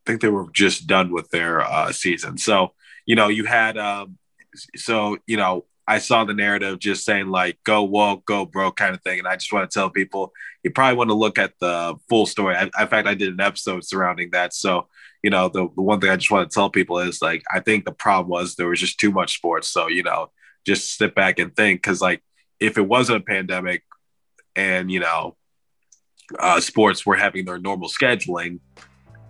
I 0.04 0.10
think 0.10 0.22
they 0.22 0.28
were 0.28 0.48
just 0.52 0.88
done 0.88 1.12
with 1.12 1.30
their 1.30 1.60
uh, 1.60 1.92
season. 1.92 2.36
So 2.36 2.72
you 3.06 3.14
know, 3.14 3.28
you 3.28 3.44
had, 3.44 3.78
um, 3.78 4.18
so 4.74 5.18
you 5.26 5.36
know, 5.36 5.66
I 5.86 5.98
saw 5.98 6.24
the 6.24 6.34
narrative 6.34 6.78
just 6.78 7.04
saying 7.04 7.28
like 7.28 7.58
"go 7.64 7.82
woke, 7.82 8.24
go 8.24 8.46
broke" 8.46 8.76
kind 8.76 8.94
of 8.94 9.02
thing, 9.02 9.18
and 9.18 9.28
I 9.28 9.36
just 9.36 9.52
want 9.52 9.68
to 9.70 9.74
tell 9.74 9.90
people 9.90 10.32
you 10.62 10.70
probably 10.70 10.96
want 10.96 11.10
to 11.10 11.14
look 11.14 11.38
at 11.38 11.54
the 11.60 11.96
full 12.08 12.26
story. 12.26 12.54
I, 12.54 12.64
in 12.64 12.88
fact, 12.88 13.08
I 13.08 13.14
did 13.14 13.32
an 13.32 13.40
episode 13.40 13.84
surrounding 13.84 14.30
that. 14.30 14.54
So 14.54 14.88
you 15.22 15.30
know, 15.30 15.48
the, 15.48 15.68
the 15.74 15.82
one 15.82 16.00
thing 16.00 16.10
I 16.10 16.16
just 16.16 16.30
want 16.30 16.50
to 16.50 16.54
tell 16.54 16.70
people 16.70 16.98
is 16.98 17.22
like 17.22 17.42
I 17.52 17.60
think 17.60 17.84
the 17.84 17.92
problem 17.92 18.28
was 18.28 18.54
there 18.54 18.68
was 18.68 18.80
just 18.80 18.98
too 18.98 19.12
much 19.12 19.36
sports. 19.36 19.68
So 19.68 19.88
you 19.88 20.02
know, 20.02 20.30
just 20.66 20.96
sit 20.96 21.14
back 21.14 21.38
and 21.38 21.54
think 21.54 21.82
because 21.82 22.00
like 22.00 22.22
if 22.60 22.78
it 22.78 22.86
wasn't 22.86 23.18
a 23.18 23.24
pandemic 23.24 23.82
and 24.54 24.90
you 24.90 25.00
know 25.00 25.36
uh, 26.38 26.60
sports 26.60 27.04
were 27.04 27.16
having 27.16 27.44
their 27.44 27.58
normal 27.58 27.88
scheduling, 27.88 28.60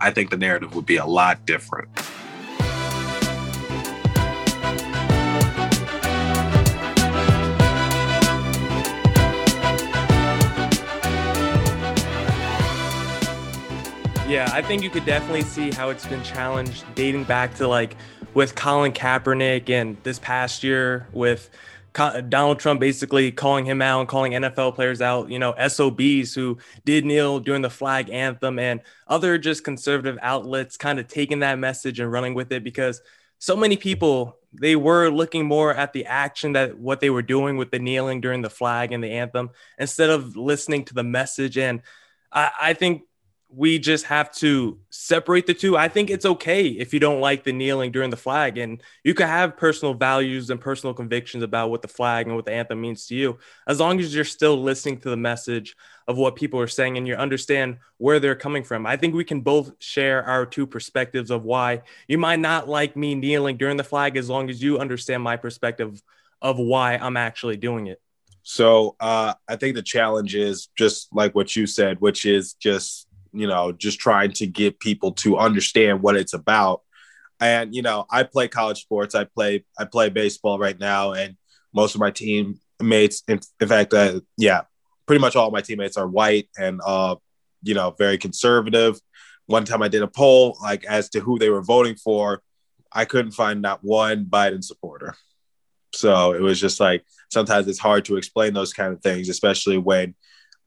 I 0.01 0.11
think 0.11 0.31
the 0.31 0.37
narrative 0.37 0.75
would 0.75 0.87
be 0.87 0.97
a 0.97 1.07
lot 1.07 1.47
different. 1.47 1.89
Yeah, 14.33 14.51
I 14.51 14.63
think 14.63 14.83
you 14.83 14.89
could 14.89 15.05
definitely 15.05 15.43
see 15.43 15.71
how 15.73 15.91
it's 15.91 16.07
been 16.07 16.23
challenged 16.23 16.87
dating 16.95 17.25
back 17.25 17.55
to 17.57 17.69
like 17.69 17.97
with 18.33 18.55
Colin 18.55 18.91
Kaepernick 18.91 19.69
and 19.69 19.99
this 20.05 20.19
past 20.19 20.65
year 20.65 21.07
with 21.13 21.51
Donald 21.93 22.59
Trump 22.59 22.81
basically 22.81 23.31
calling 23.31 23.67
him 23.67 23.83
out 23.83 24.01
and 24.01 24.09
calling 24.09 24.33
NFL 24.33 24.75
players 24.75 25.03
out, 25.03 25.29
you 25.29 25.39
know, 25.39 25.55
SOBs 25.69 26.33
who 26.33 26.57
did 26.87 27.05
kneel 27.05 27.41
during 27.41 27.61
the 27.61 27.69
flag 27.69 28.09
anthem 28.09 28.59
and 28.59 28.81
other 29.07 29.37
just 29.37 29.65
conservative 29.65 30.19
outlets 30.23 30.79
kind 30.79 30.99
of 30.99 31.09
taking 31.09 31.41
that 31.41 31.59
message 31.59 32.01
and 32.01 32.11
running 32.11 32.33
with 32.33 32.53
it 32.53 32.65
because 32.65 33.03
so 33.39 33.55
many 33.55 33.77
people 33.77 34.39
they 34.55 34.77
were 34.77 35.11
looking 35.11 35.45
more 35.45 35.75
at 35.75 35.93
the 35.93 36.07
action 36.07 36.55
that 36.55 36.79
what 36.79 37.01
they 37.01 37.11
were 37.11 37.21
doing 37.21 37.59
with 37.59 37.71
the 37.71 37.79
kneeling 37.79 38.23
during 38.23 38.41
the 38.41 38.49
flag 38.49 38.93
and 38.93 39.05
the 39.05 39.13
anthem 39.13 39.51
instead 39.79 40.09
of 40.09 40.37
listening 40.37 40.87
to 40.87 40.95
the 40.95 41.05
message. 41.05 41.59
And 41.59 41.83
I, 42.33 42.51
I 42.63 42.73
think 42.73 43.03
we 43.55 43.79
just 43.79 44.07
have 44.07 44.33
to 44.33 44.79
separate 44.91 45.47
the 45.47 45.55
two. 45.55 45.77
I 45.77 45.89
think 45.89 46.09
it's 46.09 46.25
okay 46.25 46.69
if 46.69 46.95
you 46.95 47.01
don't 47.01 47.21
like 47.21 47.45
the 47.45 47.53
kneeling 47.53 47.93
during 47.93 48.11
the 48.11 48.17
flag, 48.17 48.57
and 48.57 48.83
you 49.05 49.13
can 49.13 49.29
have 49.29 49.57
personal 49.57 49.95
values 49.95 50.49
and 50.49 50.61
personal 50.61 50.95
convictions 50.95 51.43
about 51.43 51.71
what 51.71 51.83
the 51.83 51.89
flag 51.89 52.27
and 52.27 52.35
what 52.35 52.47
the 52.47 52.53
anthem 52.53 52.81
means 52.81 53.07
to 53.07 53.15
you, 53.15 53.39
as 53.67 53.79
long 53.79 54.01
as 54.01 54.15
you're 54.15 54.25
still 54.25 54.63
listening 54.63 54.99
to 55.01 55.11
the 55.11 55.17
message 55.17 55.77
of 56.09 56.17
what 56.17 56.35
people 56.35 56.59
are 56.61 56.67
saying 56.67 56.97
and 56.97 57.07
you 57.07 57.15
understand 57.15 57.77
where 57.99 58.19
they're 58.19 58.35
coming 58.35 58.65
from. 58.65 58.87
I 58.87 58.97
think 58.97 59.15
we 59.15 59.25
can 59.25 59.43
both 59.43 59.73
share 59.79 60.25
our 60.25 60.47
two 60.47 60.67
perspectives 60.67 61.31
of 61.31 61.45
why 61.45 61.83
you 62.09 62.19
might 62.19 62.41
not 62.41 62.69
like 62.69 62.97
me 62.97 63.15
kneeling 63.15 63.57
during 63.57 63.77
the 63.77 63.85
flag, 63.85 64.17
as 64.17 64.31
long 64.31 64.49
as 64.51 64.63
you 64.63 64.79
understand 64.79 65.23
my 65.23 65.37
perspective 65.37 66.03
of 66.41 66.59
why 66.59 66.97
I'm 66.97 67.17
actually 67.17 67.57
doing 67.57 67.87
it. 67.87 68.01
So 68.43 68.97
uh, 68.99 69.35
I 69.47 69.57
think 69.57 69.77
the 69.77 69.83
challenge 69.83 70.35
is 70.35 70.69
just 70.77 71.15
like 71.15 71.35
what 71.35 71.55
you 71.55 71.67
said, 71.67 72.01
which 72.01 72.25
is 72.25 72.55
just 72.55 73.07
you 73.33 73.47
know, 73.47 73.73
just 73.73 73.99
trying 73.99 74.33
to 74.33 74.47
get 74.47 74.81
people 74.81 75.13
to 75.13 75.39
understand 75.39 76.03
what 76.03 76.17
it's 76.17 76.35
about. 76.35 76.83
And 77.41 77.75
you 77.75 77.83
know, 77.83 78.07
I 78.11 78.23
play 78.23 78.49
college 78.49 78.83
sports. 78.83 79.15
I 79.15 79.25
play 79.25 79.65
I 79.79 79.85
play 79.85 80.09
baseball 80.11 80.59
right 80.59 80.79
now, 80.79 81.13
and 81.13 81.37
most 81.75 81.95
of 81.95 82.01
my 82.01 82.11
teammates, 82.11 83.23
in, 83.27 83.41
in 83.61 83.69
fact, 83.69 83.93
uh, 83.95 84.21
yeah, 84.37 84.63
pretty 85.07 85.21
much 85.21 85.37
all 85.37 85.51
my 85.51 85.61
teammates 85.61 85.97
are 85.97 86.07
white 86.07 86.49
and 86.57 86.81
uh, 86.85 87.17
you 87.63 87.75
know, 87.75 87.95
very 87.99 88.19
conservative. 88.19 89.01
One 89.47 89.65
time 89.65 89.83
I 89.83 89.89
did 89.89 90.03
a 90.03 90.09
poll 90.09 90.57
like 90.63 90.85
as 90.85 91.09
to 91.11 91.21
who 91.21 91.39
they 91.39 91.51
were 91.51 91.63
voting 91.63 91.97
for. 91.97 92.43
I 92.93 93.07
couldn't 93.07 93.33
find 93.33 93.63
not 93.63 93.83
one 93.83 94.27
Biden 94.27 94.63
supporter. 94.63 95.17
So 95.95 96.33
it 96.33 96.41
was 96.41 96.61
just 96.61 96.81
like 96.81 97.05
sometimes 97.31 97.69
it's 97.69 97.79
hard 97.79 98.05
to 98.07 98.17
explain 98.17 98.55
those 98.55 98.73
kind 98.73 98.93
of 98.93 99.03
things, 99.03 99.29
especially 99.29 99.79
when 99.79 100.15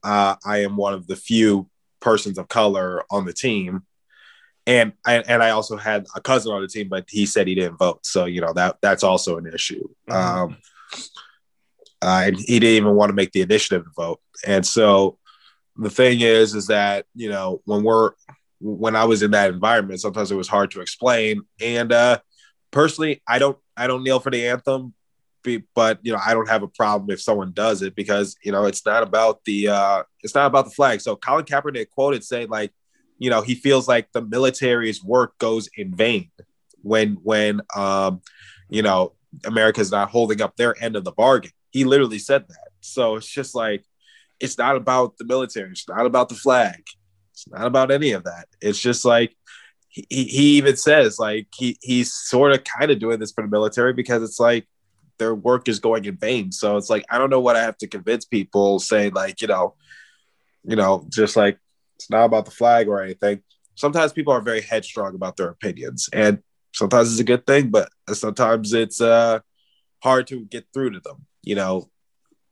uh, 0.02 0.36
I 0.44 0.58
am 0.58 0.76
one 0.76 0.94
of 0.94 1.06
the 1.06 1.16
few 1.16 1.68
persons 2.06 2.38
of 2.38 2.46
color 2.46 3.02
on 3.10 3.26
the 3.26 3.32
team. 3.32 3.82
And, 4.64 4.92
and 5.04 5.28
and 5.28 5.42
I 5.42 5.50
also 5.50 5.76
had 5.76 6.06
a 6.14 6.20
cousin 6.20 6.52
on 6.52 6.62
the 6.62 6.68
team, 6.68 6.88
but 6.88 7.04
he 7.08 7.26
said 7.26 7.48
he 7.48 7.56
didn't 7.56 7.78
vote. 7.78 8.06
So 8.06 8.26
you 8.26 8.40
know 8.40 8.52
that 8.52 8.76
that's 8.80 9.02
also 9.02 9.38
an 9.38 9.46
issue. 9.52 9.88
Mm-hmm. 10.08 10.38
Um, 10.38 10.56
uh, 12.02 12.22
and 12.26 12.36
he 12.36 12.60
didn't 12.60 12.76
even 12.82 12.94
want 12.94 13.10
to 13.10 13.14
make 13.14 13.32
the 13.32 13.42
initiative 13.42 13.84
to 13.84 13.90
vote. 13.96 14.20
And 14.46 14.64
so 14.64 15.18
the 15.76 15.90
thing 15.90 16.20
is, 16.20 16.54
is 16.54 16.68
that 16.68 17.06
you 17.14 17.28
know 17.28 17.60
when 17.64 17.82
we're 17.82 18.12
when 18.60 18.96
I 18.96 19.04
was 19.04 19.22
in 19.22 19.32
that 19.32 19.50
environment, 19.50 20.00
sometimes 20.00 20.30
it 20.30 20.36
was 20.36 20.48
hard 20.48 20.70
to 20.72 20.80
explain. 20.80 21.42
And 21.60 21.92
uh, 21.92 22.18
personally, 22.70 23.22
I 23.26 23.38
don't 23.38 23.58
I 23.76 23.86
don't 23.86 24.04
kneel 24.04 24.20
for 24.20 24.30
the 24.30 24.46
anthem, 24.48 24.94
but 25.74 25.98
you 26.02 26.12
know 26.12 26.20
I 26.24 26.34
don't 26.34 26.48
have 26.48 26.62
a 26.62 26.68
problem 26.68 27.10
if 27.10 27.20
someone 27.20 27.52
does 27.52 27.82
it 27.82 27.94
because 27.94 28.36
you 28.42 28.52
know 28.52 28.64
it's 28.64 28.84
not 28.84 29.02
about 29.02 29.44
the 29.44 29.68
uh, 29.68 30.02
it's 30.22 30.34
not 30.34 30.46
about 30.46 30.66
the 30.66 30.70
flag. 30.70 31.00
So 31.00 31.16
Colin 31.16 31.44
Kaepernick 31.44 31.90
quoted 31.90 32.24
saying 32.24 32.48
like, 32.48 32.72
you 33.18 33.30
know, 33.30 33.42
he 33.42 33.54
feels 33.54 33.88
like 33.88 34.10
the 34.12 34.22
military's 34.22 35.02
work 35.02 35.38
goes 35.38 35.68
in 35.76 35.94
vain 35.94 36.30
when 36.82 37.18
when 37.22 37.60
um, 37.74 38.20
you 38.68 38.82
know 38.82 39.12
America's 39.44 39.90
not 39.90 40.10
holding 40.10 40.40
up 40.40 40.56
their 40.56 40.74
end 40.82 40.96
of 40.96 41.04
the 41.04 41.12
bargain. 41.12 41.52
He 41.70 41.84
literally 41.84 42.18
said 42.18 42.46
that. 42.48 42.68
So 42.80 43.16
it's 43.16 43.28
just 43.28 43.54
like 43.54 43.84
it's 44.40 44.58
not 44.58 44.76
about 44.76 45.16
the 45.18 45.24
military. 45.24 45.70
It's 45.70 45.88
not 45.88 46.06
about 46.06 46.28
the 46.28 46.34
flag. 46.34 46.82
It's 47.32 47.48
not 47.48 47.66
about 47.66 47.90
any 47.90 48.12
of 48.12 48.24
that. 48.24 48.46
It's 48.60 48.78
just 48.78 49.04
like 49.04 49.34
he, 49.88 50.04
he 50.10 50.56
even 50.58 50.76
says 50.76 51.18
like 51.18 51.48
he 51.54 51.78
he's 51.80 52.12
sort 52.12 52.52
of 52.52 52.64
kind 52.64 52.90
of 52.90 52.98
doing 52.98 53.18
this 53.18 53.32
for 53.32 53.42
the 53.42 53.50
military 53.50 53.92
because 53.92 54.22
it's 54.22 54.40
like 54.40 54.66
their 55.18 55.34
work 55.34 55.68
is 55.68 55.78
going 55.78 56.04
in 56.04 56.16
vain. 56.16 56.52
So 56.52 56.76
it's 56.76 56.90
like 56.90 57.04
I 57.10 57.18
don't 57.18 57.30
know 57.30 57.40
what 57.40 57.56
I 57.56 57.62
have 57.62 57.78
to 57.78 57.86
convince 57.86 58.24
people 58.24 58.78
saying 58.78 59.14
like, 59.14 59.40
you 59.40 59.48
know, 59.48 59.74
you 60.64 60.76
know, 60.76 61.06
just 61.08 61.36
like 61.36 61.58
it's 61.96 62.10
not 62.10 62.24
about 62.24 62.44
the 62.44 62.50
flag 62.50 62.88
or 62.88 63.02
anything. 63.02 63.42
Sometimes 63.74 64.12
people 64.12 64.32
are 64.32 64.40
very 64.40 64.60
headstrong 64.60 65.14
about 65.14 65.36
their 65.36 65.48
opinions 65.48 66.08
and 66.12 66.40
sometimes 66.72 67.10
it's 67.10 67.20
a 67.20 67.24
good 67.24 67.46
thing, 67.46 67.70
but 67.70 67.88
sometimes 68.12 68.72
it's 68.72 69.00
uh 69.00 69.40
hard 70.02 70.26
to 70.28 70.44
get 70.44 70.66
through 70.72 70.90
to 70.90 71.00
them, 71.00 71.26
you 71.42 71.54
know. 71.54 71.88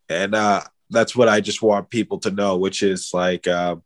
And 0.08 0.34
uh 0.34 0.62
that's 0.90 1.16
what 1.16 1.28
I 1.28 1.40
just 1.40 1.62
want 1.62 1.90
people 1.90 2.18
to 2.20 2.30
know, 2.30 2.56
which 2.56 2.82
is 2.82 3.10
like 3.12 3.46
um 3.48 3.82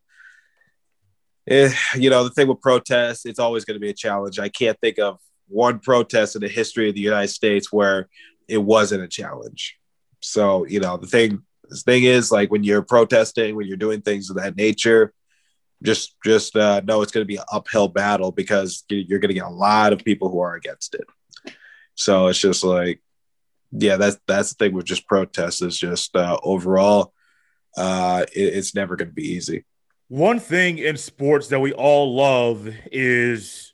eh, 1.49 1.73
you 1.95 2.11
know, 2.11 2.25
the 2.25 2.31
thing 2.31 2.49
with 2.49 2.61
protests, 2.61 3.27
it's 3.27 3.39
always 3.39 3.65
going 3.65 3.77
to 3.77 3.81
be 3.81 3.91
a 3.91 3.95
challenge. 3.95 4.39
I 4.39 4.49
can't 4.49 4.79
think 4.81 4.99
of 4.99 5.19
one 5.49 5.79
protest 5.79 6.37
in 6.37 6.43
the 6.43 6.49
history 6.49 6.89
of 6.89 6.95
the 6.95 7.01
United 7.01 7.29
States 7.29 7.73
where 7.73 8.09
it 8.49 8.59
wasn't 8.59 9.03
a 9.03 9.09
challenge. 9.09 9.79
So, 10.21 10.67
you 10.67 10.81
know, 10.81 10.97
the 10.97 11.07
thing 11.07 11.43
the 11.69 11.77
thing 11.77 12.05
is 12.05 12.33
like 12.33 12.51
when 12.51 12.65
you're 12.65 12.83
protesting, 12.83 13.55
when 13.55 13.67
you're 13.67 13.77
doing 13.77 14.01
things 14.01 14.31
of 14.31 14.37
that 14.37 14.57
nature, 14.57 15.13
just 15.83 16.17
just 16.25 16.57
uh, 16.57 16.81
know 16.85 17.03
it's 17.03 17.13
going 17.13 17.25
to 17.25 17.29
be 17.29 17.37
an 17.37 17.45
uphill 17.53 17.89
battle 17.89 18.33
because 18.33 18.85
you're 18.89 19.21
going 19.21 19.29
to 19.29 19.35
get 19.35 19.45
a 19.45 19.51
lot 19.51 19.93
of 19.93 20.05
people 20.05 20.29
who 20.29 20.41
are 20.41 20.55
against 20.55 20.95
it. 20.95 21.07
So 21.95 22.29
it's 22.29 22.39
just 22.39 22.65
like, 22.65 23.03
yeah, 23.71 23.97
that's 23.97 24.19
that's 24.27 24.55
the 24.55 24.65
thing 24.65 24.75
with 24.75 24.87
just 24.87 25.07
protests 25.07 25.63
is 25.63 25.79
just 25.79 26.17
uh, 26.17 26.39
overall, 26.43 27.13
uh, 27.77 28.25
it, 28.33 28.55
it's 28.55 28.75
never 28.75 28.97
going 28.97 29.09
to 29.09 29.15
be 29.15 29.33
easy. 29.33 29.65
One 30.09 30.41
thing 30.41 30.79
in 30.79 30.97
sports 30.97 31.49
that 31.49 31.61
we 31.61 31.73
all 31.73 32.17
love 32.17 32.69
is 32.91 33.68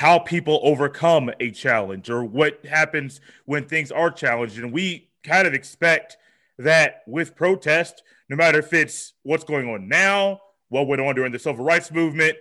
how 0.00 0.18
people 0.18 0.60
overcome 0.62 1.30
a 1.40 1.50
challenge 1.50 2.08
or 2.08 2.24
what 2.24 2.64
happens 2.64 3.20
when 3.44 3.66
things 3.66 3.92
are 3.92 4.10
challenged. 4.10 4.56
And 4.56 4.72
we 4.72 5.10
kind 5.24 5.46
of 5.46 5.52
expect 5.52 6.16
that 6.56 7.02
with 7.06 7.36
protest, 7.36 8.02
no 8.30 8.34
matter 8.34 8.60
if 8.60 8.72
it's 8.72 9.12
what's 9.24 9.44
going 9.44 9.68
on 9.68 9.88
now, 9.88 10.40
what 10.70 10.86
went 10.86 11.02
on 11.02 11.14
during 11.14 11.32
the 11.32 11.38
civil 11.38 11.62
rights 11.62 11.92
movement, 11.92 12.34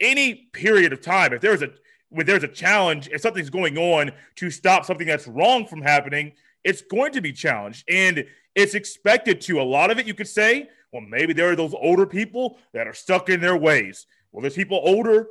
any 0.00 0.34
period 0.52 0.92
of 0.92 1.00
time, 1.00 1.32
if 1.32 1.40
there's 1.40 1.62
a 1.62 1.70
when 2.08 2.26
there's 2.26 2.42
a 2.42 2.48
challenge, 2.48 3.08
if 3.12 3.20
something's 3.20 3.50
going 3.50 3.78
on 3.78 4.10
to 4.34 4.50
stop 4.50 4.84
something 4.84 5.06
that's 5.06 5.28
wrong 5.28 5.68
from 5.68 5.82
happening, 5.82 6.32
it's 6.64 6.82
going 6.82 7.12
to 7.12 7.20
be 7.20 7.32
challenged. 7.32 7.84
And 7.88 8.24
it's 8.56 8.74
expected 8.74 9.40
to. 9.42 9.60
A 9.60 9.62
lot 9.62 9.92
of 9.92 10.00
it, 10.00 10.08
you 10.08 10.14
could 10.14 10.26
say, 10.26 10.68
well, 10.92 11.02
maybe 11.02 11.34
there 11.34 11.52
are 11.52 11.56
those 11.56 11.72
older 11.72 12.04
people 12.04 12.58
that 12.72 12.88
are 12.88 12.94
stuck 12.94 13.28
in 13.28 13.40
their 13.40 13.56
ways. 13.56 14.06
Well, 14.32 14.42
there's 14.42 14.56
people 14.56 14.80
older 14.82 15.28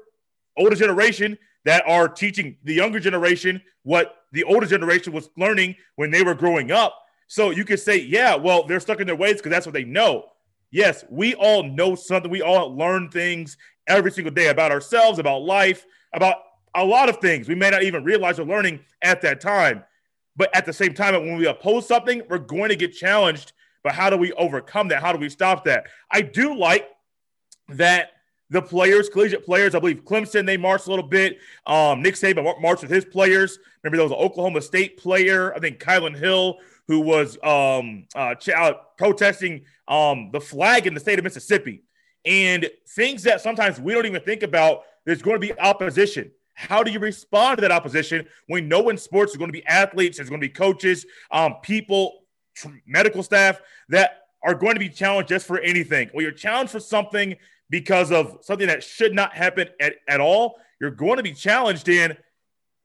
older 0.56 0.76
generation 0.76 1.38
that 1.66 1.84
are 1.88 2.08
teaching 2.08 2.58
the 2.64 2.74
younger 2.74 3.00
generation 3.00 3.62
what 3.84 4.16
the 4.32 4.44
older 4.44 4.66
generation 4.66 5.14
was 5.14 5.30
learning 5.38 5.76
when 5.96 6.12
they 6.12 6.24
were 6.24 6.36
growing 6.36 6.72
up. 6.72 6.96
So 7.28 7.52
you 7.52 7.66
could 7.66 7.80
say, 7.80 7.98
yeah, 7.98 8.36
well, 8.36 8.66
they're 8.66 8.80
stuck 8.80 9.00
in 9.00 9.08
their 9.08 9.16
ways 9.16 9.36
because 9.38 9.52
that's 9.52 9.66
what 9.66 9.74
they 9.74 9.84
know. 9.84 10.26
Yes, 10.72 11.04
we 11.10 11.36
all 11.36 11.64
know 11.64 11.96
something. 11.96 12.30
We 12.30 12.42
all 12.42 12.76
learn 12.76 13.10
things 13.10 13.58
every 13.88 14.12
single 14.12 14.34
day 14.34 14.48
about 14.48 14.72
ourselves, 14.72 15.20
about 15.20 15.42
life, 15.42 15.86
about 16.14 16.38
a 16.76 16.86
lot 16.86 17.10
of 17.10 17.18
things. 17.18 17.48
We 17.48 17.56
may 17.56 17.70
not 17.70 17.84
even 17.84 18.04
realize 18.04 18.40
we're 18.40 18.46
learning 18.46 18.80
at 19.02 19.22
that 19.22 19.42
time. 19.42 19.84
But 20.36 20.56
at 20.56 20.66
the 20.66 20.74
same 20.74 20.94
time, 20.94 21.14
when 21.16 21.38
we 21.38 21.48
oppose 21.48 21.88
something, 21.88 22.22
we're 22.30 22.38
going 22.38 22.70
to 22.70 22.76
get 22.76 22.94
challenged. 22.94 23.54
But 23.84 23.94
how 23.94 24.10
do 24.10 24.18
we 24.18 24.32
overcome 24.34 24.88
that? 24.90 25.02
How 25.02 25.12
do 25.12 25.20
we 25.20 25.30
stop 25.30 25.66
that? 25.66 25.88
I 26.12 26.22
do 26.22 26.56
like 26.56 26.88
that 27.70 28.12
the 28.50 28.62
players, 28.62 29.10
collegiate 29.10 29.46
players. 29.46 29.76
I 29.76 29.80
believe 29.80 30.04
Clemson, 30.04 30.46
they 30.46 30.58
marched 30.58 30.88
a 30.88 30.90
little 30.90 31.08
bit. 31.08 31.40
Um, 31.68 32.02
Nick 32.02 32.16
Saban 32.16 32.60
marched 32.62 32.82
with 32.82 32.92
his 32.92 33.06
players. 33.06 33.60
Remember, 33.84 33.98
there 33.98 34.06
was 34.06 34.12
an 34.12 34.18
Oklahoma 34.18 34.62
State 34.62 34.98
player, 34.98 35.54
I 35.56 35.60
think 35.60 35.80
Kylin 35.80 36.18
Hill, 36.18 36.58
who 36.88 37.00
was 37.00 37.38
um, 37.44 38.06
uh, 38.16 38.36
ch- 38.36 38.50
uh, 38.50 38.74
protesting 38.98 39.66
um, 39.88 40.32
the 40.32 40.42
flag 40.42 40.88
in 40.88 40.94
the 40.94 41.00
state 41.00 41.20
of 41.20 41.24
Mississippi. 41.24 41.84
And 42.26 42.70
things 42.90 43.24
that 43.24 43.42
sometimes 43.42 43.80
we 43.80 43.94
don't 43.94 44.06
even 44.06 44.22
think 44.22 44.44
about, 44.44 44.84
there's 45.06 45.22
going 45.22 45.40
to 45.40 45.48
be 45.48 45.58
opposition. 45.60 46.32
How 46.56 46.84
do 46.84 46.92
you 46.92 47.00
respond 47.00 47.58
to 47.58 47.62
that 47.62 47.72
opposition 47.72 48.28
when 48.48 48.68
no 48.68 48.90
in 48.90 48.98
sports 48.98 49.32
is 49.32 49.38
going 49.38 49.48
to 49.48 49.54
be 49.54 49.66
athletes, 49.66 50.18
there's 50.18 50.30
going 50.30 50.42
to 50.42 50.46
be 50.46 50.54
coaches, 50.54 51.06
um, 51.32 51.56
people, 51.62 52.24
tr- 52.56 52.68
medical 52.86 53.24
staff 53.24 53.62
that 53.88 54.24
are 54.44 54.54
going 54.54 54.74
to 54.74 54.80
be 54.80 54.90
challenged 54.90 55.30
just 55.30 55.46
for 55.46 55.60
anything? 55.60 56.10
Well, 56.14 56.24
you're 56.24 56.32
challenged 56.32 56.72
for 56.72 56.80
something 56.80 57.36
because 57.70 58.12
of 58.12 58.40
something 58.42 58.68
that 58.68 58.84
should 58.84 59.14
not 59.14 59.34
happen 59.34 59.70
at, 59.80 59.96
at 60.08 60.20
all, 60.20 60.60
you're 60.80 60.92
going 60.92 61.18
to 61.18 61.24
be 61.24 61.34
challenged 61.34 61.88
in. 61.88 62.18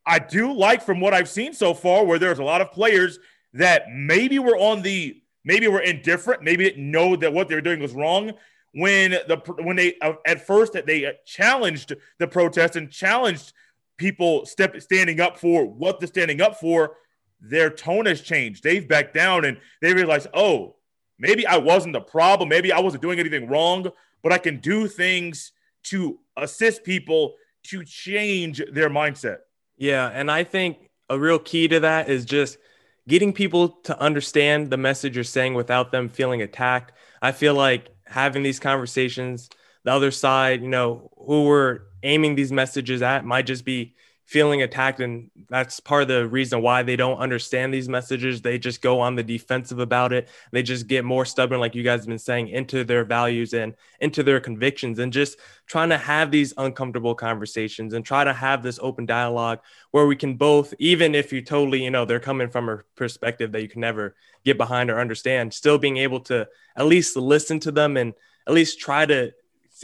I 0.06 0.18
do 0.18 0.52
like 0.52 0.82
from 0.82 1.00
what 1.00 1.14
I've 1.14 1.28
seen 1.28 1.54
so 1.54 1.72
far, 1.72 2.04
where 2.04 2.18
there's 2.18 2.38
a 2.38 2.44
lot 2.44 2.60
of 2.60 2.72
players 2.72 3.18
that 3.54 3.84
maybe 3.90 4.38
were 4.38 4.56
on 4.56 4.82
the 4.82 5.20
maybe 5.44 5.68
were 5.68 5.80
indifferent, 5.80 6.42
maybe 6.42 6.64
didn't 6.64 6.90
know 6.90 7.16
that 7.16 7.32
what 7.32 7.48
they 7.48 7.54
were 7.54 7.60
doing 7.60 7.80
was 7.80 7.92
wrong. 7.92 8.32
When 8.72 9.12
the 9.12 9.40
when 9.62 9.76
they 9.76 9.96
uh, 10.02 10.14
at 10.26 10.46
first 10.46 10.72
that 10.74 10.86
they 10.86 11.10
challenged 11.24 11.94
the 12.18 12.26
protest 12.26 12.76
and 12.76 12.90
challenged 12.90 13.52
people 13.96 14.44
step 14.44 14.78
standing 14.82 15.20
up 15.20 15.38
for 15.38 15.64
what 15.64 16.00
they're 16.00 16.08
standing 16.08 16.40
up 16.40 16.58
for, 16.58 16.96
their 17.40 17.70
tone 17.70 18.06
has 18.06 18.20
changed. 18.20 18.62
They've 18.62 18.86
backed 18.86 19.14
down 19.14 19.44
and 19.44 19.58
they 19.80 19.94
realize, 19.94 20.26
oh, 20.34 20.76
maybe 21.18 21.46
I 21.46 21.58
wasn't 21.58 21.94
the 21.94 22.00
problem. 22.00 22.48
Maybe 22.48 22.72
I 22.72 22.80
wasn't 22.80 23.02
doing 23.02 23.20
anything 23.20 23.48
wrong 23.48 23.90
but 24.24 24.32
I 24.32 24.38
can 24.38 24.58
do 24.58 24.88
things 24.88 25.52
to 25.84 26.18
assist 26.36 26.82
people 26.82 27.34
to 27.64 27.84
change 27.84 28.60
their 28.72 28.90
mindset. 28.90 29.38
Yeah. 29.76 30.10
And 30.12 30.30
I 30.30 30.42
think 30.42 30.90
a 31.08 31.18
real 31.18 31.38
key 31.38 31.68
to 31.68 31.80
that 31.80 32.08
is 32.08 32.24
just 32.24 32.58
getting 33.06 33.34
people 33.34 33.68
to 33.84 34.00
understand 34.00 34.70
the 34.70 34.78
message 34.78 35.14
you're 35.14 35.24
saying 35.24 35.54
without 35.54 35.92
them 35.92 36.08
feeling 36.08 36.40
attacked. 36.40 36.92
I 37.20 37.32
feel 37.32 37.54
like 37.54 37.90
having 38.06 38.42
these 38.42 38.58
conversations, 38.58 39.50
the 39.84 39.92
other 39.92 40.10
side, 40.10 40.62
you 40.62 40.68
know, 40.68 41.10
who 41.18 41.44
we're 41.44 41.80
aiming 42.02 42.34
these 42.34 42.50
messages 42.50 43.02
at 43.02 43.26
might 43.26 43.46
just 43.46 43.64
be 43.64 43.94
feeling 44.24 44.62
attacked 44.62 45.00
and 45.00 45.30
that's 45.50 45.80
part 45.80 46.02
of 46.02 46.08
the 46.08 46.26
reason 46.26 46.62
why 46.62 46.82
they 46.82 46.96
don't 46.96 47.18
understand 47.18 47.74
these 47.74 47.90
messages. 47.90 48.40
They 48.40 48.58
just 48.58 48.80
go 48.80 49.00
on 49.00 49.16
the 49.16 49.22
defensive 49.22 49.78
about 49.78 50.14
it. 50.14 50.28
They 50.50 50.62
just 50.62 50.86
get 50.86 51.04
more 51.04 51.26
stubborn 51.26 51.60
like 51.60 51.74
you 51.74 51.82
guys 51.82 52.00
have 52.00 52.08
been 52.08 52.18
saying 52.18 52.48
into 52.48 52.84
their 52.84 53.04
values 53.04 53.52
and 53.52 53.74
into 54.00 54.22
their 54.22 54.40
convictions 54.40 54.98
and 54.98 55.12
just 55.12 55.38
trying 55.66 55.90
to 55.90 55.98
have 55.98 56.30
these 56.30 56.54
uncomfortable 56.56 57.14
conversations 57.14 57.92
and 57.92 58.04
try 58.04 58.24
to 58.24 58.32
have 58.32 58.62
this 58.62 58.78
open 58.80 59.04
dialogue 59.04 59.60
where 59.90 60.06
we 60.06 60.16
can 60.16 60.36
both 60.36 60.72
even 60.78 61.14
if 61.14 61.32
you 61.32 61.42
totally 61.42 61.84
you 61.84 61.90
know 61.90 62.04
they're 62.04 62.20
coming 62.20 62.48
from 62.48 62.68
a 62.68 62.78
perspective 62.96 63.52
that 63.52 63.62
you 63.62 63.68
can 63.68 63.80
never 63.80 64.14
get 64.44 64.56
behind 64.56 64.90
or 64.90 65.00
understand 65.00 65.52
still 65.52 65.78
being 65.78 65.98
able 65.98 66.20
to 66.20 66.46
at 66.76 66.86
least 66.86 67.16
listen 67.16 67.60
to 67.60 67.70
them 67.70 67.96
and 67.96 68.14
at 68.46 68.52
least 68.52 68.78
try 68.78 69.06
to 69.06 69.32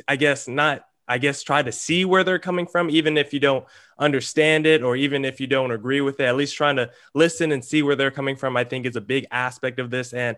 i 0.08 0.16
guess 0.16 0.48
not 0.48 0.84
I 1.10 1.18
guess 1.18 1.42
try 1.42 1.60
to 1.60 1.72
see 1.72 2.04
where 2.04 2.22
they're 2.22 2.38
coming 2.38 2.68
from, 2.68 2.88
even 2.88 3.18
if 3.18 3.34
you 3.34 3.40
don't 3.40 3.66
understand 4.00 4.66
it 4.66 4.82
or 4.82 4.96
even 4.96 5.24
if 5.24 5.40
you 5.40 5.46
don't 5.46 5.70
agree 5.70 6.00
with 6.00 6.18
it, 6.18 6.24
at 6.24 6.36
least 6.36 6.56
trying 6.56 6.76
to 6.76 6.90
listen 7.14 7.52
and 7.52 7.64
see 7.64 7.82
where 7.82 7.94
they're 7.94 8.10
coming 8.10 8.34
from, 8.34 8.56
I 8.56 8.64
think 8.64 8.86
is 8.86 8.96
a 8.96 9.00
big 9.00 9.26
aspect 9.30 9.78
of 9.78 9.90
this. 9.90 10.12
And 10.12 10.36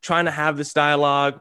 trying 0.00 0.26
to 0.26 0.30
have 0.30 0.56
this 0.56 0.72
dialogue, 0.72 1.40